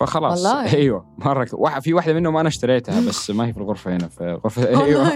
فخلاص. 0.00 0.44
والله؟ 0.44 0.72
أيوه. 0.76 1.06
مرة 1.18 1.44
ك... 1.44 1.48
واحد- 1.54 1.82
في 1.82 1.94
واحدة 1.94 2.14
منهم 2.14 2.36
أنا 2.36 2.48
اشتريتها 2.48 3.08
بس 3.08 3.30
ما 3.30 3.46
هي 3.46 3.52
في 3.52 3.58
الغرفة 3.58 3.96
هنا 3.96 4.08
في 4.08 4.38
غرفة 4.44 4.62
أيوه. 4.84 5.12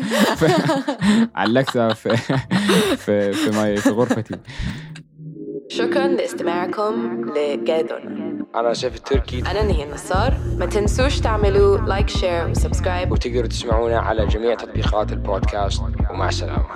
علقتها 1.35 1.95
في 1.95 2.17
في 3.05 3.33
في, 3.33 3.51
my 3.57 3.77
في 3.77 3.91
غرفتي. 3.91 4.37
شكرا 5.69 6.09
لاستماعكم 6.09 7.25
لجادون 7.37 8.30
أنا 8.57 8.75
سيف 8.75 8.97
التركي. 8.97 9.39
أنا 9.39 9.63
نهي 9.63 9.85
النصار. 9.85 10.35
ما 10.59 10.67
تنسوش 10.67 11.21
تعملوا 11.21 11.79
like 11.79 12.09
share 12.09 12.49
و 12.49 12.55
subscribe 12.55 13.13
وتقدروا 13.13 13.47
تسمعونا 13.47 13.99
على 13.99 14.27
جميع 14.27 14.55
تطبيقات 14.55 15.13
البودكاست. 15.13 15.83
ومع 16.11 16.29
السلامة. 16.29 16.67